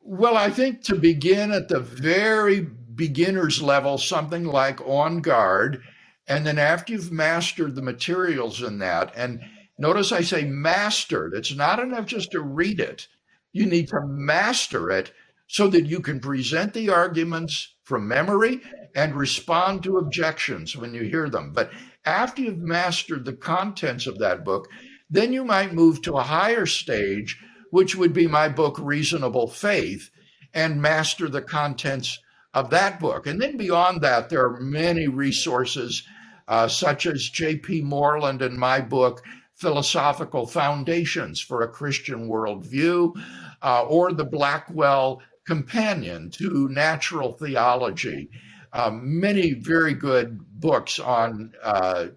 Well, 0.01 0.37
I 0.37 0.51
think 0.51 0.85
to 0.85 0.95
begin 0.95 1.51
at 1.51 1.67
the 1.67 1.81
very 1.81 2.61
beginner's 2.61 3.61
level, 3.61 3.99
something 3.99 4.45
like 4.45 4.81
On 4.87 5.21
Guard, 5.21 5.83
and 6.29 6.47
then 6.47 6.61
after 6.61 6.93
you've 6.93 7.11
mastered 7.11 7.75
the 7.75 7.83
materials 7.83 8.63
in 8.63 8.79
that, 8.79 9.13
and 9.17 9.41
notice 9.77 10.13
I 10.13 10.21
say 10.21 10.45
mastered, 10.45 11.35
it's 11.35 11.57
not 11.57 11.81
enough 11.81 12.07
just 12.07 12.31
to 12.31 12.41
read 12.41 12.79
it. 12.79 13.09
You 13.57 13.65
need 13.65 13.89
to 13.89 14.07
master 14.07 14.91
it 14.91 15.13
so 15.47 15.67
that 15.69 15.87
you 15.87 16.01
can 16.01 16.21
present 16.21 16.75
the 16.75 16.91
arguments 16.91 17.75
from 17.85 18.07
memory 18.07 18.61
and 18.95 19.15
respond 19.15 19.83
to 19.83 19.97
objections 19.97 20.77
when 20.77 20.93
you 20.93 21.05
hear 21.05 21.31
them. 21.31 21.53
But 21.55 21.71
after 22.05 22.43
you've 22.43 22.59
mastered 22.59 23.25
the 23.25 23.33
contents 23.33 24.07
of 24.07 24.19
that 24.19 24.45
book, 24.45 24.69
then 25.09 25.33
you 25.33 25.43
might 25.43 25.73
move 25.73 26.03
to 26.03 26.19
a 26.19 26.23
higher 26.23 26.67
stage, 26.67 27.41
which 27.71 27.97
would 27.97 28.13
be 28.13 28.27
my 28.27 28.51
book, 28.51 28.77
Reasonable 28.79 29.49
Faith, 29.49 30.11
and 30.53 30.83
master 30.83 31.27
the 31.27 31.41
contents 31.41 32.19
of 32.53 32.69
that 32.69 33.01
book. 33.01 33.27
And 33.27 33.41
then 33.41 33.57
beyond 33.57 34.03
that, 34.03 34.29
there 34.29 34.45
are 34.45 34.61
many 34.61 35.09
resources, 35.09 36.03
uh, 36.47 36.69
such 36.69 37.07
as 37.07 37.31
J.P. 37.31 37.81
Moreland 37.81 38.43
and 38.43 38.59
my 38.59 38.83
book, 38.83 39.23
Philosophical 39.57 40.47
Foundations 40.47 41.41
for 41.41 41.63
a 41.63 41.69
Christian 41.69 42.29
Worldview, 42.29 43.15
uh, 43.63 43.85
or 43.85 44.13
the 44.13 44.25
Blackwell 44.25 45.23
Companion 45.47 46.31
to 46.31 46.69
Natural 46.69 47.33
Theology 47.33 48.29
um, 48.77 49.21
many 49.21 49.55
very 49.55 49.95
good 49.95 50.39
books 50.61 50.99
on 50.99 51.53
uh, 51.63 52.09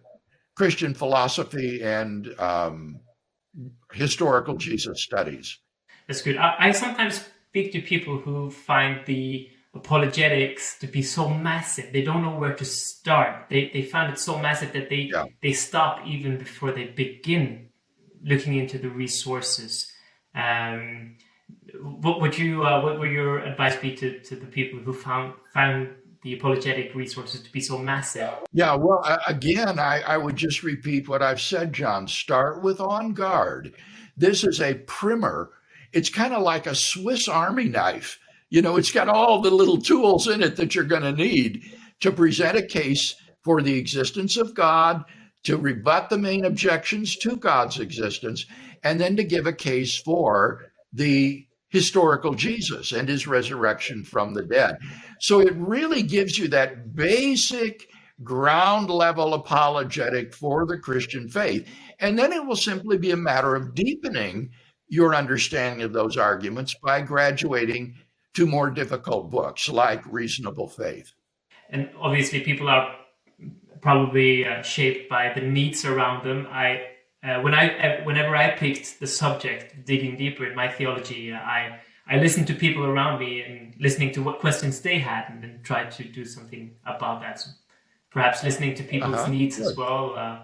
Christian 0.55 0.93
philosophy 0.93 1.81
and 1.81 2.37
um, 2.39 2.99
historical 3.93 4.57
Jesus 4.57 5.01
studies. 5.01 5.57
That's 6.07 6.21
good. 6.21 6.37
I, 6.37 6.55
I, 6.59 6.71
sometimes 6.71 7.25
speak 7.49 7.71
to 7.73 7.81
people 7.81 8.17
who 8.17 8.51
find 8.51 9.05
the 9.05 9.49
apologetics 9.73 10.77
to 10.79 10.87
be 10.87 11.01
so 11.01 11.29
massive. 11.29 11.93
They 11.93 12.01
don't 12.01 12.23
know 12.23 12.37
where 12.37 12.55
to 12.55 12.65
start. 12.65 13.45
They, 13.49 13.69
they 13.71 13.83
find 13.83 14.11
it 14.11 14.19
so 14.19 14.37
massive 14.37 14.73
that 14.73 14.89
they, 14.89 15.09
yeah. 15.13 15.25
they 15.41 15.53
stop 15.53 16.05
even 16.05 16.37
before 16.37 16.71
they 16.71 16.85
begin 16.85 17.69
looking 18.23 18.55
into 18.55 18.77
the 18.79 18.89
resources. 18.89 19.91
Um, 20.35 21.15
what 21.81 22.21
would 22.21 22.37
you 22.37 22.63
uh, 22.63 22.81
what 22.81 22.99
would 22.99 23.11
your 23.11 23.39
advice 23.39 23.75
be 23.75 23.95
to, 23.95 24.19
to 24.19 24.35
the 24.35 24.45
people 24.45 24.79
who 24.79 24.93
found 24.93 25.33
found 25.53 25.89
the 26.23 26.33
apologetic 26.33 26.93
resources 26.95 27.41
to 27.41 27.51
be 27.51 27.61
so 27.61 27.77
massive? 27.77 28.33
Yeah, 28.51 28.75
well, 28.75 29.01
again, 29.27 29.79
I, 29.79 30.01
I 30.01 30.17
would 30.17 30.35
just 30.35 30.63
repeat 30.63 31.07
what 31.07 31.21
I've 31.21 31.39
said, 31.39 31.71
John. 31.71 32.07
Start 32.07 32.61
with 32.61 32.81
On 32.81 33.13
Guard. 33.13 33.73
This 34.17 34.43
is 34.43 34.59
a 34.59 34.73
primer. 34.73 35.51
It's 35.93 36.09
kind 36.09 36.33
of 36.33 36.41
like 36.41 36.67
a 36.67 36.75
Swiss 36.75 37.29
Army 37.29 37.69
knife. 37.69 38.19
You 38.49 38.61
know, 38.61 38.75
it's 38.75 38.91
got 38.91 39.07
all 39.07 39.41
the 39.41 39.51
little 39.51 39.79
tools 39.79 40.27
in 40.27 40.43
it 40.43 40.57
that 40.57 40.75
you're 40.75 40.83
going 40.83 41.03
to 41.03 41.13
need 41.13 41.63
to 42.01 42.11
present 42.11 42.57
a 42.57 42.65
case 42.65 43.15
for 43.43 43.61
the 43.61 43.77
existence 43.77 44.35
of 44.35 44.53
God, 44.53 45.05
to 45.43 45.55
rebut 45.55 46.09
the 46.09 46.17
main 46.17 46.43
objections 46.43 47.15
to 47.17 47.37
God's 47.37 47.79
existence, 47.79 48.45
and 48.83 48.99
then 48.99 49.15
to 49.15 49.23
give 49.23 49.45
a 49.45 49.53
case 49.53 49.97
for 49.97 50.68
the 50.93 51.45
historical 51.69 52.33
Jesus 52.33 52.91
and 52.91 53.07
his 53.07 53.27
resurrection 53.27 54.03
from 54.03 54.33
the 54.33 54.43
dead. 54.43 54.77
So 55.19 55.39
it 55.39 55.53
really 55.55 56.01
gives 56.01 56.37
you 56.37 56.47
that 56.49 56.95
basic 56.95 57.87
ground 58.23 58.89
level 58.89 59.33
apologetic 59.33 60.33
for 60.33 60.65
the 60.65 60.77
Christian 60.77 61.29
faith. 61.29 61.67
And 61.99 62.17
then 62.17 62.31
it 62.33 62.45
will 62.45 62.55
simply 62.55 62.97
be 62.97 63.11
a 63.11 63.17
matter 63.17 63.55
of 63.55 63.75
deepening 63.75 64.51
your 64.87 65.13
understanding 65.13 65.83
of 65.83 65.93
those 65.93 66.17
arguments 66.17 66.75
by 66.83 67.01
graduating 67.01 67.95
to 68.33 68.45
more 68.45 68.69
difficult 68.69 69.29
books 69.29 69.69
like 69.69 70.01
Reasonable 70.11 70.67
Faith. 70.67 71.13
And 71.69 71.89
obviously, 71.99 72.41
people 72.41 72.67
are 72.67 72.95
probably 73.81 74.45
uh, 74.45 74.61
shaped 74.63 75.09
by 75.09 75.31
the 75.33 75.41
needs 75.41 75.85
around 75.85 76.25
them. 76.25 76.47
I 76.49 76.81
uh, 77.23 77.41
when 77.41 77.53
I 77.53 77.77
uh, 77.77 78.03
whenever 78.03 78.35
I 78.35 78.51
picked 78.51 78.99
the 78.99 79.07
subject, 79.07 79.85
digging 79.85 80.15
deeper 80.15 80.45
in 80.45 80.55
my 80.55 80.69
theology, 80.69 81.33
uh, 81.33 81.37
I 81.37 81.79
I 82.07 82.17
listened 82.17 82.47
to 82.47 82.53
people 82.53 82.85
around 82.85 83.19
me 83.19 83.41
and 83.41 83.75
listening 83.79 84.11
to 84.13 84.23
what 84.23 84.39
questions 84.39 84.79
they 84.81 84.99
had, 84.99 85.25
and 85.29 85.43
then 85.43 85.59
tried 85.63 85.91
to 85.91 86.03
do 86.03 86.23
something 86.25 86.75
about 86.85 87.21
that. 87.21 87.39
So 87.39 87.51
perhaps 88.09 88.43
listening 88.43 88.73
to 88.75 88.83
people's 88.83 89.15
uh-huh. 89.15 89.31
needs 89.31 89.57
good. 89.57 89.67
as 89.67 89.77
well. 89.77 90.15
Uh, 90.15 90.39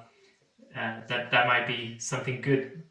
uh, 0.78 1.00
that 1.08 1.32
that 1.32 1.48
might 1.48 1.66
be 1.66 1.98
something 2.00 2.42
good. 2.42 2.84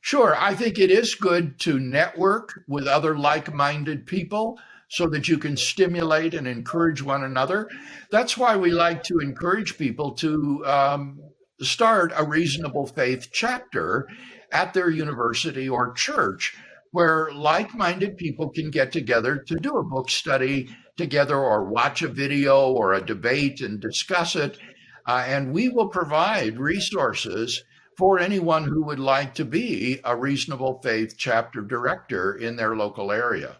Sure, 0.00 0.34
I 0.36 0.54
think 0.54 0.78
it 0.78 0.90
is 0.90 1.14
good 1.14 1.58
to 1.60 1.78
network 1.78 2.64
with 2.66 2.86
other 2.86 3.16
like-minded 3.18 4.06
people 4.06 4.58
so 4.88 5.06
that 5.08 5.28
you 5.28 5.38
can 5.38 5.56
stimulate 5.56 6.34
and 6.34 6.48
encourage 6.48 7.02
one 7.02 7.22
another. 7.22 7.68
That's 8.10 8.36
why 8.36 8.56
we 8.56 8.70
like 8.72 9.04
to 9.04 9.18
encourage 9.18 9.78
people 9.78 10.12
to 10.12 10.66
um, 10.66 11.20
start 11.64 12.12
a 12.16 12.24
reasonable 12.24 12.86
faith 12.86 13.28
chapter 13.32 14.08
at 14.52 14.74
their 14.74 14.90
university 14.90 15.68
or 15.68 15.92
church 15.92 16.56
where 16.92 17.30
like 17.32 17.74
minded 17.74 18.16
people 18.16 18.50
can 18.50 18.70
get 18.70 18.92
together 18.92 19.36
to 19.36 19.54
do 19.56 19.76
a 19.76 19.84
book 19.84 20.10
study 20.10 20.68
together 20.96 21.36
or 21.36 21.64
watch 21.64 22.02
a 22.02 22.08
video 22.08 22.70
or 22.70 22.92
a 22.92 23.04
debate 23.04 23.60
and 23.60 23.80
discuss 23.80 24.34
it. 24.36 24.58
Uh, 25.06 25.24
and 25.26 25.52
we 25.52 25.68
will 25.68 25.88
provide 25.88 26.58
resources 26.58 27.62
for 27.96 28.18
anyone 28.18 28.64
who 28.64 28.84
would 28.84 28.98
like 28.98 29.34
to 29.34 29.44
be 29.44 30.00
a 30.04 30.16
reasonable 30.16 30.80
faith 30.82 31.14
chapter 31.16 31.60
director 31.60 32.34
in 32.34 32.56
their 32.56 32.74
local 32.76 33.12
area. 33.12 33.56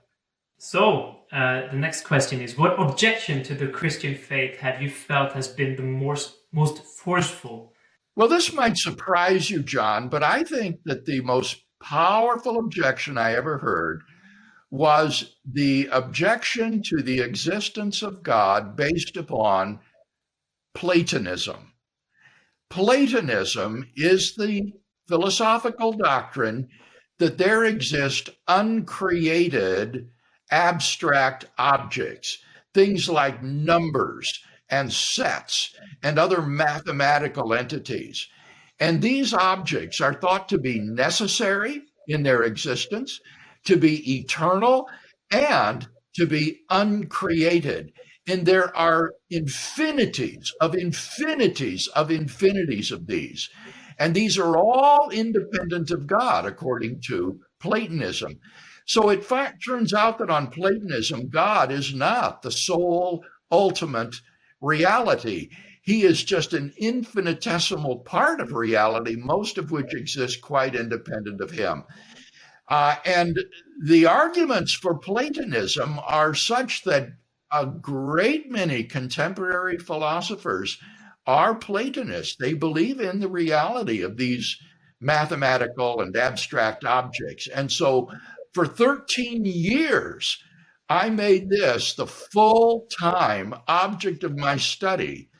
So, 0.59 1.21
uh, 1.33 1.71
the 1.71 1.77
next 1.77 2.03
question 2.05 2.41
is 2.41 2.59
What 2.59 2.79
objection 2.79 3.43
to 3.45 3.55
the 3.55 3.69
Christian 3.69 4.15
faith 4.15 4.57
have 4.59 4.83
you 4.83 4.91
felt 4.91 5.33
has 5.33 5.49
been 5.49 5.77
the 5.77 5.83
most, 5.83 6.37
most 6.53 6.83
forceful 6.85 7.70
well, 8.21 8.29
this 8.29 8.53
might 8.53 8.77
surprise 8.77 9.49
you, 9.49 9.63
John, 9.63 10.11
but 10.11 10.23
I 10.23 10.45
think 10.45 10.81
that 10.85 11.07
the 11.07 11.23
most 11.23 11.57
powerful 11.83 12.59
objection 12.59 13.17
I 13.17 13.33
ever 13.33 13.57
heard 13.57 14.03
was 14.71 15.37
the 15.51 15.89
objection 15.91 16.83
to 16.83 17.01
the 17.01 17.21
existence 17.21 18.03
of 18.03 18.23
God 18.23 18.77
based 18.77 19.17
upon 19.17 19.81
Platonism. 20.75 21.73
Platonism 22.69 23.89
is 23.97 24.35
the 24.35 24.71
philosophical 25.09 25.95
doctrine 25.95 26.69
that 27.21 27.39
there 27.39 27.65
exist 27.65 28.29
uncreated 28.47 30.11
abstract 30.51 31.47
objects, 31.57 32.37
things 32.75 33.09
like 33.09 33.43
numbers 33.43 34.45
and 34.71 34.93
sets 34.93 35.75
and 36.03 36.19
other 36.19 36.43
mathematical 36.43 37.53
entities. 37.55 38.29
And 38.79 39.03
these 39.03 39.35
objects 39.35 40.01
are 40.01 40.15
thought 40.15 40.49
to 40.49 40.59
be 40.59 40.79
necessary 40.79 41.83
in 42.09 42.23
their 42.23 42.43
existence, 42.43 43.21
to 43.65 43.77
be 43.77 44.19
eternal, 44.19 44.89
and 45.31 45.87
to 46.15 46.27
be 46.27 46.61
uncreated. 46.71 47.93
And 48.27 48.47
there 48.47 48.75
are 48.77 49.13
infinities 49.31 50.53
of 50.61 50.75
infinities 50.75 51.89
of 51.89 52.11
infinities 52.11 52.91
of 52.91 53.07
these. 53.07 53.51
And 53.99 54.15
these 54.15 54.39
are 54.39 54.57
all 54.57 55.11
independent 55.11 55.91
of 55.91 56.07
God, 56.07 56.47
according 56.47 57.03
to 57.09 57.41
Platonism. 57.61 58.39
So 58.87 59.11
it 59.11 59.29
turns 59.65 59.93
out 59.93 60.19
that 60.19 60.31
on 60.31 60.49
Platonism, 60.49 61.29
God 61.29 61.71
is 61.71 61.95
not 61.95 62.43
the 62.43 62.51
sole 62.51 63.23
ultimate 63.53 64.17
reality. 64.61 65.51
He 65.83 66.03
is 66.03 66.23
just 66.23 66.53
an 66.53 66.73
infinitesimal 66.77 68.01
part 68.01 68.41
of 68.41 68.53
reality, 68.53 69.17
most 69.17 69.59
of 69.59 69.71
which 69.71 69.95
exists 69.95 70.41
quite 70.41 70.75
independent 70.75 71.41
of 71.41 71.51
him. 71.51 71.85
Uh, 72.69 72.97
and 73.05 73.39
the 73.83 74.07
arguments 74.07 74.73
for 74.73 74.99
Platonism 74.99 75.99
are 76.07 76.35
such 76.35 76.85
that 76.85 77.09
a 77.53 77.67
great 77.67 78.51
many 78.51 78.85
contemporary 78.85 79.77
philosophers 79.77 80.79
are 81.27 81.55
Platonists. 81.55 82.37
They 82.37 82.55
believe 82.55 83.01
in 83.01 83.19
the 83.21 83.29
reality 83.29 84.03
of 84.03 84.17
these 84.17 84.57
mathematical 85.01 86.01
and 86.01 86.17
abstract 86.17 86.85
objects. 86.85 87.49
And 87.49 87.73
so 87.73 88.11
for 88.53 88.67
13 88.67 89.45
years, 89.45 90.43
I 90.91 91.09
made 91.09 91.49
this 91.49 91.95
the 91.95 92.09
full 92.09 92.89
time 93.01 93.55
object 93.69 94.25
of 94.25 94.37
my 94.37 94.57
study 94.57 95.31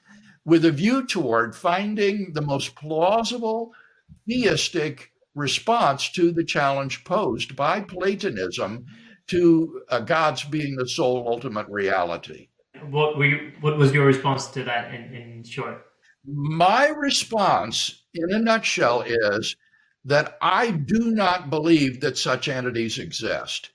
with 0.45 0.65
a 0.65 0.71
view 0.71 1.05
toward 1.05 1.57
finding 1.57 2.33
the 2.33 2.41
most 2.41 2.77
plausible 2.77 3.73
theistic 4.29 5.11
response 5.35 6.09
to 6.13 6.31
the 6.31 6.45
challenge 6.45 7.03
posed 7.03 7.57
by 7.57 7.81
Platonism 7.81 8.87
to 9.27 9.83
uh, 9.89 9.99
God's 10.01 10.45
being 10.45 10.77
the 10.77 10.89
sole 10.89 11.27
ultimate 11.27 11.67
reality. 11.69 12.49
What 12.89 13.19
were 13.19 13.27
you, 13.27 13.53
what 13.61 13.77
was 13.77 13.93
your 13.93 14.07
response 14.07 14.47
to 14.53 14.63
that 14.65 14.95
in, 14.95 15.15
in 15.15 15.45
short? 15.45 15.85
My 16.25 16.89
response, 16.89 18.05
in 18.15 18.33
a 18.33 18.39
nutshell, 18.39 19.03
is 19.03 19.57
that 20.05 20.39
I 20.41 20.71
do 20.71 21.11
not 21.11 21.51
believe 21.51 22.01
that 22.01 22.19
such 22.19 22.49
entities 22.49 22.99
exist. 22.99 23.71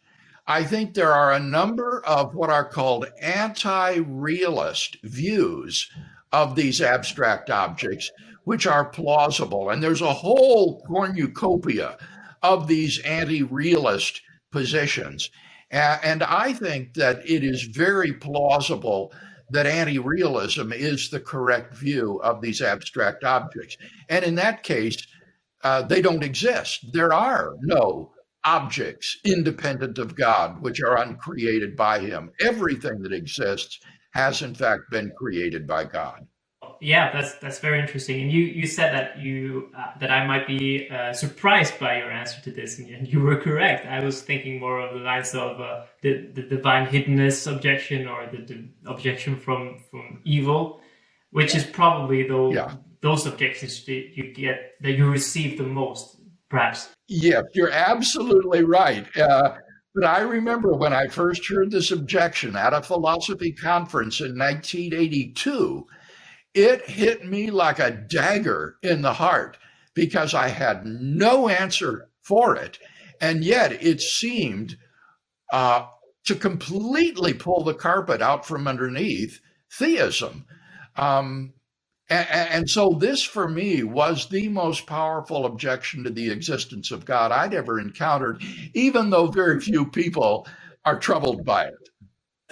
I 0.48 0.64
think 0.64 0.94
there 0.94 1.12
are 1.12 1.34
a 1.34 1.40
number 1.40 2.04
of 2.06 2.36
what 2.36 2.52
are 2.52 2.70
called 2.70 3.08
anti 3.20 3.98
realist 3.98 4.98
views 5.04 5.90
of 6.32 6.56
these 6.56 6.82
abstract 6.82 7.50
objects, 7.50 8.12
which 8.44 8.68
are 8.68 8.86
plausible. 8.86 9.70
And 9.72 9.82
there's 9.82 10.02
a 10.02 10.14
whole 10.14 10.84
cornucopia 10.88 11.98
of 12.44 12.68
these 12.68 13.00
anti 13.00 13.42
realist 13.42 14.22
positions. 14.52 15.32
And 15.72 16.22
I 16.22 16.54
think 16.54 16.94
that 16.94 17.28
it 17.28 17.44
is 17.44 17.64
very 17.64 18.14
plausible 18.14 19.12
that 19.50 19.66
anti 19.66 19.98
realism 19.98 20.72
is 20.72 21.10
the 21.10 21.20
correct 21.20 21.76
view 21.76 22.22
of 22.24 22.42
these 22.42 22.62
abstract 22.62 23.24
objects. 23.24 23.78
And 24.10 24.24
in 24.24 24.36
that 24.36 24.62
case, 24.62 25.06
uh, 25.64 25.82
they 25.82 26.02
don't 26.02 26.24
exist. 26.24 26.94
There 26.94 27.14
are 27.14 27.56
no 27.62 28.12
objects 28.46 29.18
independent 29.26 29.98
of 29.98 30.16
God, 30.16 30.62
which 30.62 30.82
are 30.82 31.02
uncreated 31.02 31.76
by 31.76 32.00
Him. 32.00 32.32
Everything 32.40 33.02
that 33.02 33.12
exists 33.12 33.80
has, 34.12 34.42
in 34.42 34.56
fact, 34.56 34.84
been 34.92 35.12
created 35.18 35.68
by 35.68 35.84
God. 35.84 36.28
Yeah, 36.82 37.12
that's 37.12 37.36
that's 37.36 37.60
very 37.60 37.80
interesting. 37.80 38.22
And 38.22 38.32
you 38.32 38.44
you 38.44 38.68
said 38.68 38.94
that 38.94 39.20
you 39.20 39.72
uh, 39.78 39.98
that 40.00 40.12
I 40.12 40.26
might 40.28 40.46
be 40.46 40.90
uh, 40.90 41.14
surprised 41.14 41.80
by 41.80 41.98
your 41.98 42.12
answer 42.12 42.42
to 42.42 42.52
this, 42.52 42.80
and 42.80 43.08
you 43.08 43.22
were 43.22 43.38
correct. 43.38 43.86
I 43.86 44.04
was 44.04 44.22
thinking 44.22 44.60
more 44.60 44.80
of 44.82 44.94
the 44.94 45.00
lines 45.00 45.34
of 45.34 45.60
uh, 45.60 45.86
the 46.02 46.30
the 46.34 46.44
divine 46.44 46.86
hiddenness 46.88 47.52
objection 47.52 48.08
or 48.08 48.28
the, 48.32 48.38
the, 48.38 48.70
objection 48.86 49.38
from 49.40 49.80
from 49.90 50.22
evil, 50.26 50.82
which 51.32 51.56
is 51.56 51.64
probably 51.64 52.28
the 52.28 52.52
yeah. 52.54 52.74
those 53.02 53.26
objections 53.26 53.86
that 53.86 54.12
you 54.16 54.34
get 54.34 54.76
that 54.82 54.92
you 54.92 55.10
receive 55.10 55.58
the 55.58 55.64
most 55.64 56.18
perhaps. 56.50 56.90
Yes, 57.08 57.44
you're 57.54 57.72
absolutely 57.72 58.64
right. 58.64 59.06
Uh, 59.18 59.56
but 59.96 60.06
I 60.06 60.20
remember 60.22 60.74
when 60.74 60.94
I 60.94 61.08
first 61.08 61.48
heard 61.48 61.72
this 61.72 61.92
objection 61.92 62.56
at 62.56 62.74
a 62.74 62.82
philosophy 62.82 63.54
conference 63.54 64.20
in 64.20 64.38
1982, 64.38 65.88
it 66.54 66.88
hit 66.88 67.26
me 67.26 67.50
like 67.50 67.80
a 67.80 67.92
dagger 67.92 68.76
in 68.84 69.02
the 69.02 69.14
heart 69.14 69.58
because 69.94 70.34
I 70.34 70.50
had 70.50 70.86
no 70.86 71.48
answer 71.48 72.10
for 72.24 72.56
it. 72.56 72.78
And 73.22 73.44
yet 73.44 73.72
it 73.72 74.02
seemed 74.02 74.78
uh, 75.52 75.86
to 76.26 76.36
completely 76.36 77.34
pull 77.34 77.64
the 77.64 77.74
carpet 77.74 78.22
out 78.22 78.46
from 78.46 78.68
underneath 78.68 79.40
theism. 79.72 80.46
Um, 80.98 81.54
and, 82.10 82.28
and, 82.30 82.70
so, 82.70 82.92
this 83.00 83.24
for 83.24 83.48
me 83.48 83.84
was 83.84 84.30
the 84.30 84.48
most 84.50 84.86
powerful 84.86 85.46
objection 85.46 86.04
to 86.04 86.12
the 86.12 86.30
existence 86.30 86.92
of 86.92 87.06
God 87.06 87.32
I'd 87.32 87.54
ever 87.54 87.80
encountered, 87.80 88.44
even 88.74 89.10
though 89.10 89.28
very 89.28 89.60
few 89.60 89.90
people 89.90 90.48
are 90.86 91.00
troubled 91.00 91.44
by 91.44 91.66
it. 91.66 91.90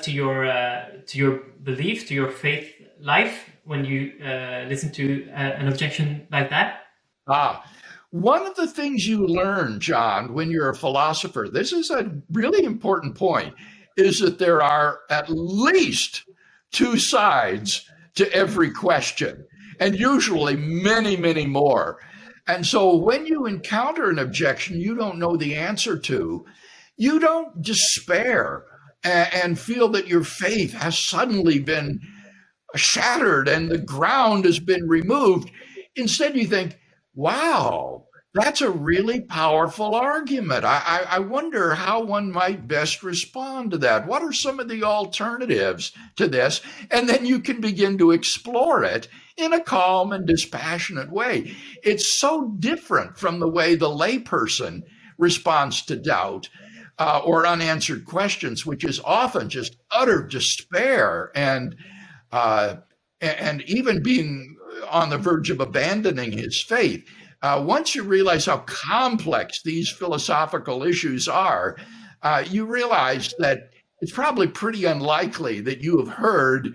To 0.02 0.12
your 0.12 0.48
uh, 0.48 0.86
to 1.06 1.18
your 1.18 1.40
belief, 1.62 2.08
to 2.08 2.16
your 2.16 2.32
faith 2.32 2.74
life, 3.00 3.50
when 3.64 3.86
you 3.86 4.14
uh, 4.24 4.66
listen 4.68 4.92
to 4.94 5.30
uh, 5.30 5.34
an 5.34 5.68
objection 5.68 6.28
like 6.32 6.50
that? 6.50 6.82
Ah, 7.28 7.64
one 8.10 8.46
of 8.46 8.56
the 8.56 8.68
things 8.68 9.08
you 9.08 9.26
learn, 9.26 9.80
John, 9.80 10.34
when 10.34 10.52
you're 10.52 10.70
a 10.70 10.76
philosopher, 10.76 11.48
this 11.52 11.72
is 11.72 11.90
a 11.90 12.12
really 12.32 12.64
important 12.64 13.16
point, 13.16 13.56
is 13.98 14.20
that 14.20 14.40
there 14.40 14.62
are 14.62 15.00
at 15.10 15.30
least 15.30 16.24
two 16.72 16.98
sides 16.98 17.90
to 18.16 18.32
every 18.34 18.72
question, 18.72 19.46
and 19.80 20.00
usually 20.00 20.56
many, 20.56 21.18
many 21.18 21.46
more. 21.46 22.00
And 22.48 22.66
so 22.66 22.96
when 22.96 23.26
you 23.26 23.46
encounter 23.46 24.10
an 24.10 24.20
objection 24.20 24.80
you 24.80 24.96
don't 24.96 25.18
know 25.20 25.38
the 25.38 25.56
answer 25.56 25.98
to, 25.98 26.46
you 26.98 27.20
don't 27.20 27.62
despair 27.62 28.66
and, 29.04 29.60
feel 29.60 29.90
that 29.90 30.08
your 30.08 30.24
faith 30.24 30.74
has 30.74 30.98
suddenly 30.98 31.60
been 31.60 32.00
shattered 32.76 33.48
and 33.48 33.70
the 33.70 33.78
ground 33.78 34.46
has 34.46 34.60
been 34.60 34.88
removed. 34.88 35.52
Instead, 35.96 36.36
you 36.36 36.48
think, 36.48 36.78
wow, 37.14 38.06
that's 38.34 38.62
a 38.62 38.72
really 38.72 39.22
powerful 39.22 39.94
argument. 39.94 40.66
I, 40.66 41.06
I, 41.08 41.20
wonder 41.20 41.76
how 41.76 42.04
one 42.04 42.32
might 42.32 42.68
best 42.68 43.04
respond 43.04 43.72
to 43.72 43.78
that. 43.80 44.08
What 44.08 44.24
are 44.24 44.34
some 44.34 44.60
of 44.60 44.68
the 44.68 44.84
alternatives 44.84 45.92
to 46.16 46.28
this? 46.28 46.62
And 46.90 47.08
then 47.08 47.28
you 47.28 47.40
can 47.40 47.62
begin 47.62 48.00
to 48.00 48.10
explore 48.10 48.84
it 48.84 49.08
in 49.38 49.54
a 49.54 49.62
calm 49.62 50.12
and 50.12 50.26
dispassionate 50.26 51.12
way. 51.12 51.54
It's 51.84 52.20
so 52.20 52.56
different 52.58 53.20
from 53.20 53.40
the 53.40 53.48
way 53.48 53.76
the 53.76 53.90
layperson 53.90 54.82
responds 55.20 55.84
to 55.84 55.96
doubt 55.96 56.50
uh, 56.98 57.22
or 57.24 57.46
unanswered 57.46 58.06
questions, 58.06 58.66
which 58.66 58.84
is 58.84 59.00
often 59.06 59.48
just 59.48 59.78
utter 59.92 60.24
despair 60.24 61.32
and 61.36 61.76
uh, 62.32 62.78
and 63.22 63.62
even 63.64 64.02
being 64.02 64.58
on 64.90 65.12
the 65.12 65.18
verge 65.20 65.52
of 65.52 65.62
abandoning 65.62 66.32
his 66.32 66.62
faith 66.62 67.08
uh, 67.44 67.62
once 67.62 67.94
you 67.94 68.04
realize 68.04 68.46
how 68.46 68.60
complex 68.60 69.62
these 69.64 69.90
philosophical 69.90 70.82
issues 70.84 71.28
are, 71.28 71.76
uh, 72.22 72.44
you 72.50 72.66
realize 72.66 73.36
that 73.38 73.72
it's 74.00 74.14
probably 74.14 74.48
pretty 74.48 74.86
unlikely 74.86 75.60
that 75.60 75.82
you 75.82 76.00
have 76.00 76.08
heard 76.08 76.74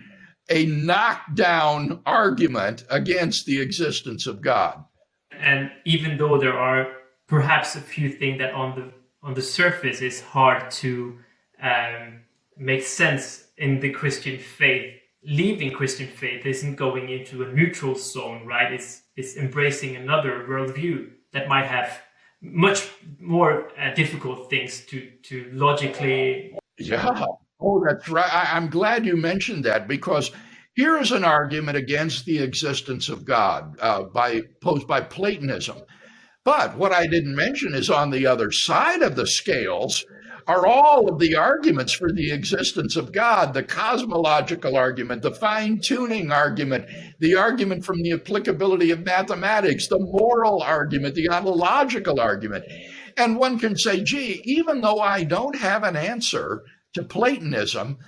a 0.50 0.66
knockdown 0.66 2.00
argument 2.04 2.84
against 2.90 3.46
the 3.46 3.60
existence 3.60 4.26
of 4.26 4.42
God. 4.42 4.84
And 5.32 5.70
even 5.86 6.18
though 6.18 6.38
there 6.38 6.58
are 6.58 6.86
perhaps 7.26 7.74
a 7.74 7.80
few 7.80 8.10
things 8.10 8.38
that 8.38 8.52
on 8.52 8.74
the 8.78 8.92
on 9.22 9.34
the 9.34 9.42
surface 9.42 10.00
is 10.00 10.20
hard 10.20 10.70
to 10.70 11.18
um, 11.60 12.20
make 12.56 12.82
sense 12.82 13.48
in 13.56 13.80
the 13.80 13.90
Christian 13.90 14.38
faith, 14.38 14.94
leaving 15.24 15.72
Christian 15.72 16.06
faith 16.06 16.46
isn't 16.46 16.76
going 16.76 17.08
into 17.08 17.42
a 17.42 17.52
neutral 17.52 17.96
zone, 17.96 18.46
right? 18.46 18.72
It's 18.72 19.02
it's 19.18 19.36
embracing 19.36 19.96
another 19.96 20.46
worldview 20.48 21.10
that 21.32 21.48
might 21.48 21.66
have 21.66 22.00
much 22.40 22.88
more 23.20 23.70
uh, 23.78 23.92
difficult 23.94 24.48
things 24.48 24.86
to 24.86 25.10
to 25.24 25.50
logically. 25.52 26.56
Yeah. 26.78 27.24
Oh, 27.60 27.84
that's 27.84 28.08
right. 28.08 28.32
I, 28.32 28.56
I'm 28.56 28.68
glad 28.70 29.04
you 29.04 29.16
mentioned 29.16 29.64
that 29.64 29.88
because 29.88 30.30
here 30.74 30.96
is 30.96 31.10
an 31.10 31.24
argument 31.24 31.76
against 31.76 32.24
the 32.24 32.38
existence 32.38 33.08
of 33.08 33.24
God 33.24 33.76
uh, 33.80 34.04
by 34.04 34.42
posed 34.62 34.86
by 34.86 35.00
Platonism. 35.00 35.78
But 36.44 36.78
what 36.78 36.92
I 36.92 37.08
didn't 37.08 37.34
mention 37.34 37.74
is 37.74 37.90
on 37.90 38.10
the 38.10 38.26
other 38.26 38.52
side 38.52 39.02
of 39.02 39.16
the 39.16 39.26
scales 39.26 40.04
are 40.48 40.66
all 40.66 41.12
of 41.12 41.18
the 41.18 41.36
arguments 41.36 41.92
for 41.92 42.10
the 42.10 42.32
existence 42.32 42.96
of 42.96 43.12
God 43.12 43.52
the 43.52 43.62
cosmological 43.62 44.76
argument, 44.76 45.20
the 45.20 45.30
fine 45.30 45.78
tuning 45.78 46.32
argument, 46.32 46.86
the 47.20 47.36
argument 47.36 47.84
from 47.84 48.00
the 48.02 48.12
applicability 48.12 48.90
of 48.90 49.04
mathematics, 49.04 49.88
the 49.88 49.98
moral 49.98 50.62
argument, 50.62 51.14
the 51.14 51.28
ontological 51.28 52.18
argument. 52.18 52.64
And 53.18 53.36
one 53.36 53.58
can 53.58 53.76
say, 53.76 54.02
gee, 54.02 54.40
even 54.44 54.80
though 54.80 55.00
I 55.00 55.24
don't 55.24 55.56
have 55.56 55.84
an 55.84 55.96
answer 55.96 56.62
to 56.94 57.04
Platonism, 57.04 57.98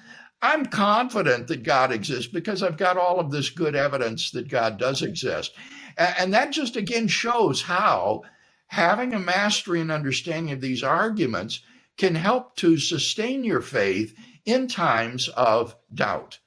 I'm 0.41 0.65
confident 0.65 1.49
that 1.49 1.63
God 1.63 1.93
exists 1.93 2.33
because 2.33 2.63
I've 2.63 2.79
got 2.79 2.97
all 2.97 3.21
of 3.21 3.31
this 3.31 3.51
good 3.51 3.77
evidence 3.77 4.31
that 4.31 4.49
God 4.49 4.79
does 4.79 5.03
exist. 5.03 5.53
And 5.99 6.33
that 6.33 6.53
just 6.53 6.77
again 6.77 7.09
shows 7.09 7.61
how 7.61 8.23
having 8.69 9.13
a 9.13 9.19
mastery 9.19 9.81
and 9.83 9.93
understanding 9.93 10.53
of 10.53 10.63
these 10.63 10.83
arguments 10.83 11.61
can 12.01 12.15
help 12.15 12.57
to 12.57 12.79
sustain 12.79 13.45
your 13.45 13.61
faith 13.61 14.17
in 14.47 14.67
times 14.67 15.29
of 15.37 15.77
doubt. 15.93 16.39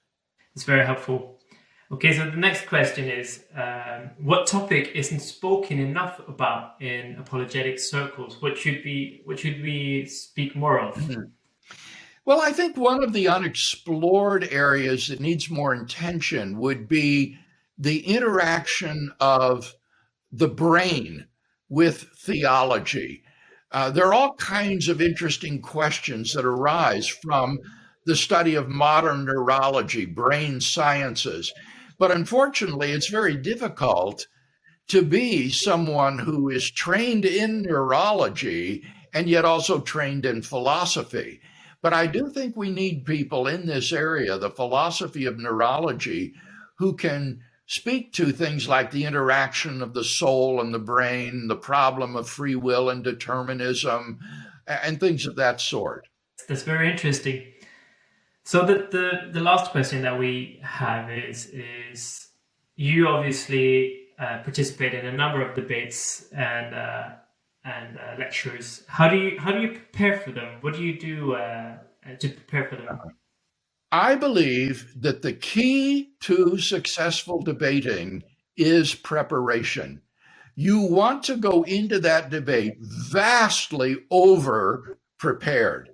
It's 0.55 0.63
very 0.63 0.83
helpful. 0.83 1.37
Okay, 1.91 2.11
so 2.17 2.27
the 2.27 2.37
next 2.37 2.65
question 2.65 3.07
is 3.07 3.43
um, 3.55 4.09
what 4.17 4.47
topic 4.47 4.93
isn't 4.95 5.19
spoken 5.19 5.77
enough 5.77 6.19
about 6.27 6.81
in 6.81 7.17
apologetic 7.19 7.77
circles? 7.77 8.41
What 8.41 8.57
should 8.57 8.83
be 8.83 9.21
what 9.25 9.37
should 9.39 9.61
we 9.61 10.07
speak 10.07 10.55
more 10.55 10.79
of? 10.79 10.95
Mm-hmm. 10.95 11.21
Well, 12.25 12.41
I 12.41 12.51
think 12.51 12.75
one 12.75 13.03
of 13.03 13.13
the 13.13 13.27
unexplored 13.27 14.45
areas 14.45 15.09
that 15.09 15.19
needs 15.19 15.51
more 15.51 15.73
attention 15.73 16.57
would 16.57 16.87
be 16.87 17.37
the 17.77 17.99
interaction 18.07 19.11
of 19.19 19.75
the 20.31 20.47
brain 20.47 21.27
with 21.69 22.07
theology. 22.17 23.22
Uh, 23.73 23.89
there 23.89 24.05
are 24.05 24.13
all 24.13 24.35
kinds 24.35 24.87
of 24.87 25.01
interesting 25.01 25.59
questions 25.59 26.33
that 26.33 26.45
arise 26.45 27.07
from 27.07 27.57
the 28.05 28.15
study 28.15 28.53
of 28.53 28.69
modern 28.69 29.25
neurology, 29.25 30.05
brain 30.05 30.61
sciences. 30.61 31.51
But 31.97 32.11
unfortunately, 32.11 32.91
it's 32.91 33.09
very 33.09 33.35
difficult 33.35 34.27
to 34.89 35.01
be 35.01 35.49
someone 35.49 36.19
who 36.19 36.49
is 36.49 36.69
trained 36.69 37.25
in 37.25 37.63
neurology 37.63 38.83
and 39.13 39.27
yet 39.27 39.45
also 39.45 39.79
trained 39.79 40.25
in 40.25 40.41
philosophy. 40.41 41.39
But 41.81 41.93
I 41.93 42.07
do 42.07 42.29
think 42.29 42.55
we 42.55 42.69
need 42.69 43.05
people 43.05 43.47
in 43.47 43.65
this 43.65 43.91
area, 43.91 44.37
the 44.37 44.49
philosophy 44.49 45.25
of 45.25 45.37
neurology, 45.37 46.33
who 46.77 46.95
can 46.95 47.39
speak 47.73 48.13
to 48.13 48.31
things 48.31 48.67
like 48.67 48.91
the 48.91 49.03
interaction 49.03 49.81
of 49.81 49.95
the 49.95 50.03
soul 50.03 50.61
and 50.61 50.71
the 50.71 50.79
brain, 50.79 51.47
the 51.47 51.55
problem 51.55 52.15
of 52.15 52.29
free 52.29 52.55
will 52.55 52.87
and 52.87 53.03
determinism, 53.03 54.19
and 54.67 54.99
things 54.99 55.25
of 55.25 55.35
that 55.35 55.59
sort. 55.59 56.07
That's 56.47 56.61
very 56.61 56.91
interesting. 56.91 57.43
So 58.43 58.63
the, 58.63 58.87
the, 58.91 59.31
the 59.31 59.39
last 59.39 59.71
question 59.71 60.03
that 60.03 60.19
we 60.19 60.59
have 60.61 61.09
is 61.09 61.47
is 61.47 62.27
you 62.75 63.07
obviously 63.07 64.07
uh, 64.19 64.39
participate 64.43 64.93
in 64.93 65.07
a 65.07 65.11
number 65.11 65.41
of 65.41 65.55
debates 65.55 66.29
and 66.31 66.75
uh, 66.75 67.09
and 67.65 67.97
uh, 67.97 68.19
lectures. 68.19 68.83
How 68.87 69.07
do 69.07 69.17
you 69.17 69.39
how 69.39 69.51
do 69.51 69.61
you 69.61 69.69
prepare 69.69 70.19
for 70.19 70.31
them? 70.31 70.59
What 70.61 70.75
do 70.75 70.83
you 70.83 70.99
do 70.99 71.33
uh, 71.33 71.77
to 72.19 72.29
prepare 72.29 72.65
for 72.69 72.75
them? 72.75 72.99
I 73.93 74.15
believe 74.15 74.91
that 75.01 75.21
the 75.21 75.33
key 75.33 76.13
to 76.21 76.57
successful 76.57 77.43
debating 77.43 78.23
is 78.57 78.95
preparation. 78.95 80.01
You 80.55 80.79
want 80.79 81.21
to 81.25 81.37
go 81.37 81.61
into 81.61 81.99
that 81.99 82.31
debate 82.31 82.73
vastly 82.79 83.97
over 84.09 84.97
prepared. 85.19 85.89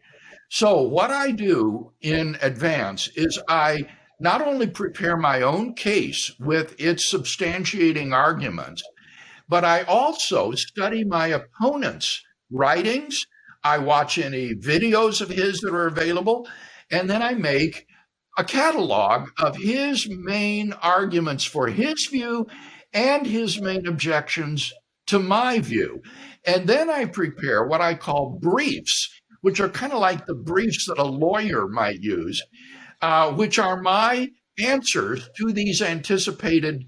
So, 0.49 0.81
what 0.81 1.11
I 1.11 1.31
do 1.31 1.91
in 1.99 2.37
advance 2.41 3.09
is 3.17 3.37
I 3.49 3.85
not 4.21 4.41
only 4.41 4.67
prepare 4.67 5.17
my 5.17 5.41
own 5.41 5.73
case 5.73 6.31
with 6.39 6.79
its 6.79 7.13
substantiating 7.13 8.13
arguments, 8.13 8.81
but 9.49 9.65
I 9.65 9.81
also 9.81 10.53
study 10.53 11.03
my 11.03 11.27
opponent's 11.27 12.23
writings. 12.49 13.25
I 13.65 13.77
watch 13.79 14.17
any 14.17 14.53
videos 14.55 15.19
of 15.19 15.27
his 15.27 15.59
that 15.59 15.73
are 15.73 15.87
available, 15.87 16.47
and 16.91 17.09
then 17.09 17.21
I 17.21 17.33
make 17.33 17.87
a 18.39 18.43
catalog 18.43 19.29
of 19.37 19.57
his 19.57 20.07
main 20.09 20.73
arguments 20.73 21.43
for 21.43 21.67
his 21.67 22.07
view 22.07 22.47
and 22.93 23.27
his 23.27 23.61
main 23.61 23.85
objections 23.85 24.73
to 25.07 25.19
my 25.19 25.59
view. 25.59 26.01
And 26.45 26.67
then 26.67 26.89
I 26.89 27.05
prepare 27.05 27.65
what 27.65 27.81
I 27.81 27.95
call 27.95 28.39
briefs 28.41 29.09
which 29.41 29.59
are 29.59 29.69
kind 29.69 29.93
of 29.93 29.99
like 29.99 30.25
the 30.25 30.35
briefs 30.35 30.85
that 30.87 30.97
a 30.97 31.03
lawyer 31.03 31.67
might 31.67 32.01
use, 32.01 32.43
uh, 33.01 33.31
which 33.31 33.57
are 33.59 33.81
my 33.81 34.29
answers 34.59 35.29
to 35.37 35.51
these 35.51 35.81
anticipated 35.81 36.85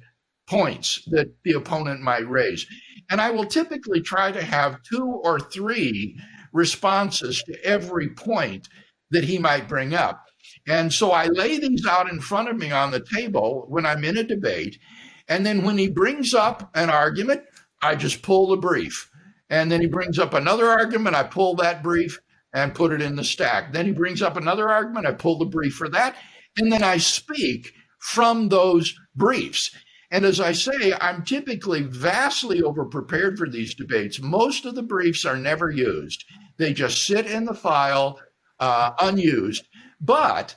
points 0.50 1.02
that 1.08 1.28
the 1.44 1.54
opponent 1.54 2.02
might 2.02 2.28
raise. 2.30 2.66
And 3.10 3.22
I 3.22 3.32
will 3.32 3.46
typically 3.46 4.02
try 4.02 4.32
to 4.32 4.44
have 4.44 4.82
two 4.84 5.06
or 5.24 5.40
three 5.40 6.18
responses 6.54 7.42
to 7.44 7.66
every 7.66 8.10
point 8.10 8.68
that 9.12 9.24
he 9.24 9.38
might 9.38 9.70
bring 9.70 9.94
up. 9.94 10.22
And 10.68 10.94
so 10.94 11.12
I 11.12 11.28
lay 11.28 11.58
these 11.58 11.86
out 11.88 12.10
in 12.10 12.20
front 12.20 12.50
of 12.50 12.58
me 12.58 12.72
on 12.72 12.92
the 12.92 13.00
table 13.00 13.66
when 13.68 13.86
I'm 13.86 14.04
in 14.04 14.18
a 14.18 14.24
debate. 14.24 14.78
And 15.28 15.46
then 15.46 15.64
when 15.64 15.78
he 15.78 15.90
brings 15.90 16.34
up 16.34 16.70
an 16.76 16.90
argument, 16.90 17.42
I 17.82 17.96
just 17.96 18.22
pull 18.22 18.48
the 18.48 18.58
brief. 18.58 19.10
And 19.50 19.72
then 19.72 19.82
he 19.82 19.88
brings 19.88 20.20
up 20.20 20.34
another 20.34 20.68
argument, 20.68 21.16
I 21.16 21.24
pull 21.24 21.56
that 21.56 21.84
brief 21.84 22.20
and 22.54 22.76
put 22.76 22.92
it 22.92 23.02
in 23.02 23.16
the 23.16 23.24
stack. 23.24 23.74
Then 23.74 23.86
he 23.86 23.92
brings 23.92 24.22
up 24.22 24.38
another 24.38 24.70
argument. 24.70 25.06
I 25.06 25.14
pull 25.14 25.38
the 25.38 25.46
brief 25.46 25.74
for 25.74 25.90
that. 25.90 26.16
And 26.58 26.72
then 26.72 26.84
I 26.84 26.98
speak 26.98 27.74
from 28.00 28.50
those 28.50 28.94
briefs. 29.16 29.72
And 30.10 30.26
as 30.26 30.42
I 30.42 30.52
say, 30.52 30.94
I'm 31.00 31.24
typically 31.24 31.84
vastly 31.84 32.62
overprepared 32.62 33.38
for 33.38 33.48
these 33.48 33.74
debates. 33.74 34.22
Most 34.22 34.66
of 34.66 34.76
the 34.76 34.84
briefs 34.84 35.26
are 35.26 35.38
never 35.38 35.72
used, 35.72 36.26
they 36.58 36.74
just 36.74 37.06
sit 37.06 37.26
in 37.26 37.46
the 37.46 37.54
file 37.54 38.20
uh, 38.60 38.92
unused. 39.02 39.68
But 40.02 40.56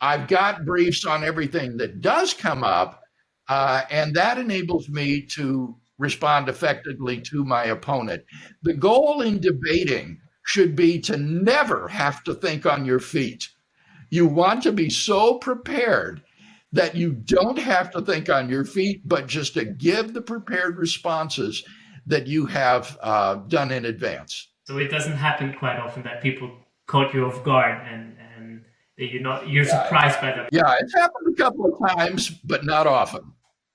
I've 0.00 0.28
got 0.28 0.64
briefs 0.64 1.04
on 1.04 1.24
everything 1.24 1.76
that 1.78 2.00
does 2.00 2.32
come 2.32 2.62
up, 2.62 3.02
uh, 3.48 3.82
and 3.90 4.14
that 4.14 4.38
enables 4.38 4.88
me 4.88 5.22
to 5.34 5.76
respond 5.98 6.48
effectively 6.48 7.20
to 7.20 7.44
my 7.44 7.64
opponent. 7.64 8.24
The 8.62 8.74
goal 8.74 9.22
in 9.22 9.40
debating 9.40 10.20
should 10.44 10.76
be 10.76 11.00
to 11.00 11.16
never 11.16 11.88
have 11.88 12.22
to 12.24 12.34
think 12.34 12.64
on 12.64 12.86
your 12.86 13.00
feet. 13.00 13.48
You 14.10 14.26
want 14.26 14.62
to 14.62 14.72
be 14.72 14.88
so 14.88 15.34
prepared 15.38 16.22
that 16.72 16.94
you 16.94 17.12
don't 17.12 17.58
have 17.58 17.90
to 17.90 18.00
think 18.02 18.30
on 18.30 18.48
your 18.48 18.64
feet, 18.64 19.06
but 19.06 19.26
just 19.26 19.54
to 19.54 19.64
give 19.64 20.14
the 20.14 20.22
prepared 20.22 20.78
responses 20.78 21.64
that 22.06 22.26
you 22.26 22.46
have 22.46 22.96
uh, 23.02 23.36
done 23.48 23.70
in 23.70 23.84
advance. 23.84 24.48
So 24.64 24.78
it 24.78 24.88
doesn't 24.88 25.16
happen 25.16 25.54
quite 25.58 25.78
often 25.78 26.02
that 26.04 26.22
people 26.22 26.50
caught 26.86 27.12
you 27.12 27.26
off 27.26 27.42
guard 27.44 27.86
and, 27.86 28.16
and 28.18 28.27
you're 28.98 29.22
not 29.22 29.48
you're 29.48 29.64
yeah, 29.64 29.82
surprised 29.84 30.20
by 30.20 30.32
them. 30.32 30.46
Yeah, 30.52 30.74
it's 30.80 30.94
happened 30.94 31.32
a 31.32 31.36
couple 31.36 31.66
of 31.66 31.96
times, 31.96 32.28
but 32.28 32.64
not 32.64 32.86
often. 32.86 33.32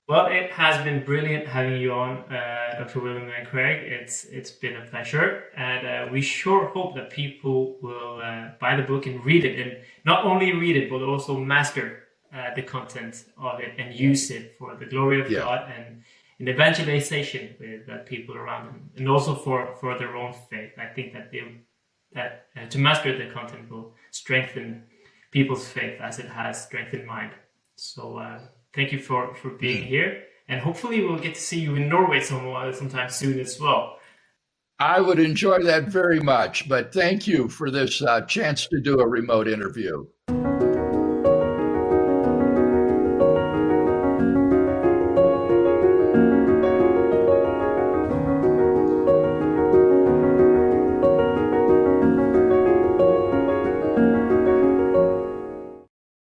Well, 0.07 0.26
it 0.26 0.51
has 0.51 0.84
been 0.84 1.05
brilliant 1.05 1.47
having 1.47 1.80
you 1.80 1.93
on, 1.93 2.17
uh, 2.30 2.76
Dr. 2.78 2.99
William 2.99 3.30
Lane 3.30 3.45
Craig. 3.45 3.89
It's 3.89 4.26
it's 4.26 4.51
been 4.51 4.76
a 4.76 4.86
pleasure, 4.86 5.45
and 5.55 5.88
uh, 5.88 6.11
we 6.11 6.21
sure 6.21 6.67
hope 6.67 6.95
that 6.95 7.09
people 7.09 7.78
will 7.82 8.19
uh, 8.21 8.49
buy 8.59 8.76
the 8.76 8.84
book 8.84 9.05
and 9.05 9.24
read 9.24 9.45
it, 9.45 9.57
and 9.59 9.78
not 10.05 10.26
only 10.26 10.51
read 10.51 10.76
it 10.76 10.89
but 10.89 11.01
also 11.01 11.38
master 11.38 12.03
uh, 12.36 12.53
the 12.53 12.61
content 12.61 13.24
of 13.38 13.61
it 13.61 13.76
and 13.78 13.95
use 13.95 14.30
it 14.30 14.55
for 14.59 14.76
the 14.76 14.86
glory 14.86 15.21
of 15.21 15.32
yeah. 15.32 15.39
God 15.39 15.71
and 15.74 16.03
in 16.39 16.49
evangelization 16.49 17.55
with 17.59 17.88
uh, 17.88 17.99
people 17.99 18.36
around 18.36 18.65
them, 18.65 18.89
and 18.97 19.07
also 19.07 19.34
for 19.34 19.74
for 19.80 19.97
their 19.97 20.17
own 20.17 20.34
faith. 20.49 20.74
I 20.78 20.88
think 20.88 21.13
that 21.13 21.32
they 21.32 21.43
that 22.11 22.47
uh, 22.57 22.67
to 22.67 22.78
master 22.78 23.17
the 23.17 23.34
content 23.34 23.71
will 23.71 23.93
strengthen 24.11 24.84
people's 25.34 25.67
faith 25.67 25.99
as 25.99 26.19
it 26.19 26.27
has 26.27 26.63
strengthened 26.63 27.07
mine. 27.07 27.31
So 27.75 28.17
uh, 28.17 28.39
thank 28.73 28.91
you 28.93 28.99
for 28.99 29.34
for 29.36 29.49
being 29.49 29.84
mm. 29.84 29.88
here, 29.88 30.23
and 30.47 30.61
hopefully 30.61 31.03
we'll 31.03 31.19
get 31.19 31.36
to 31.36 31.41
see 31.41 31.59
you 31.59 31.75
in 31.75 31.89
Norway 31.89 32.21
some, 32.21 32.47
uh, 32.55 32.71
sometime 32.71 33.09
soon 33.09 33.39
as 33.39 33.59
well. 33.59 33.97
I 34.79 35.01
would 35.01 35.19
enjoy 35.19 35.63
that 35.63 35.86
very 35.86 36.19
much, 36.19 36.67
but 36.67 36.93
thank 36.93 37.27
you 37.27 37.47
for 37.47 37.71
this 37.71 38.01
uh, 38.01 38.21
chance 38.21 38.67
to 38.67 38.79
do 38.81 38.99
a 38.99 39.07
remote 39.07 39.47
interview. 39.47 40.05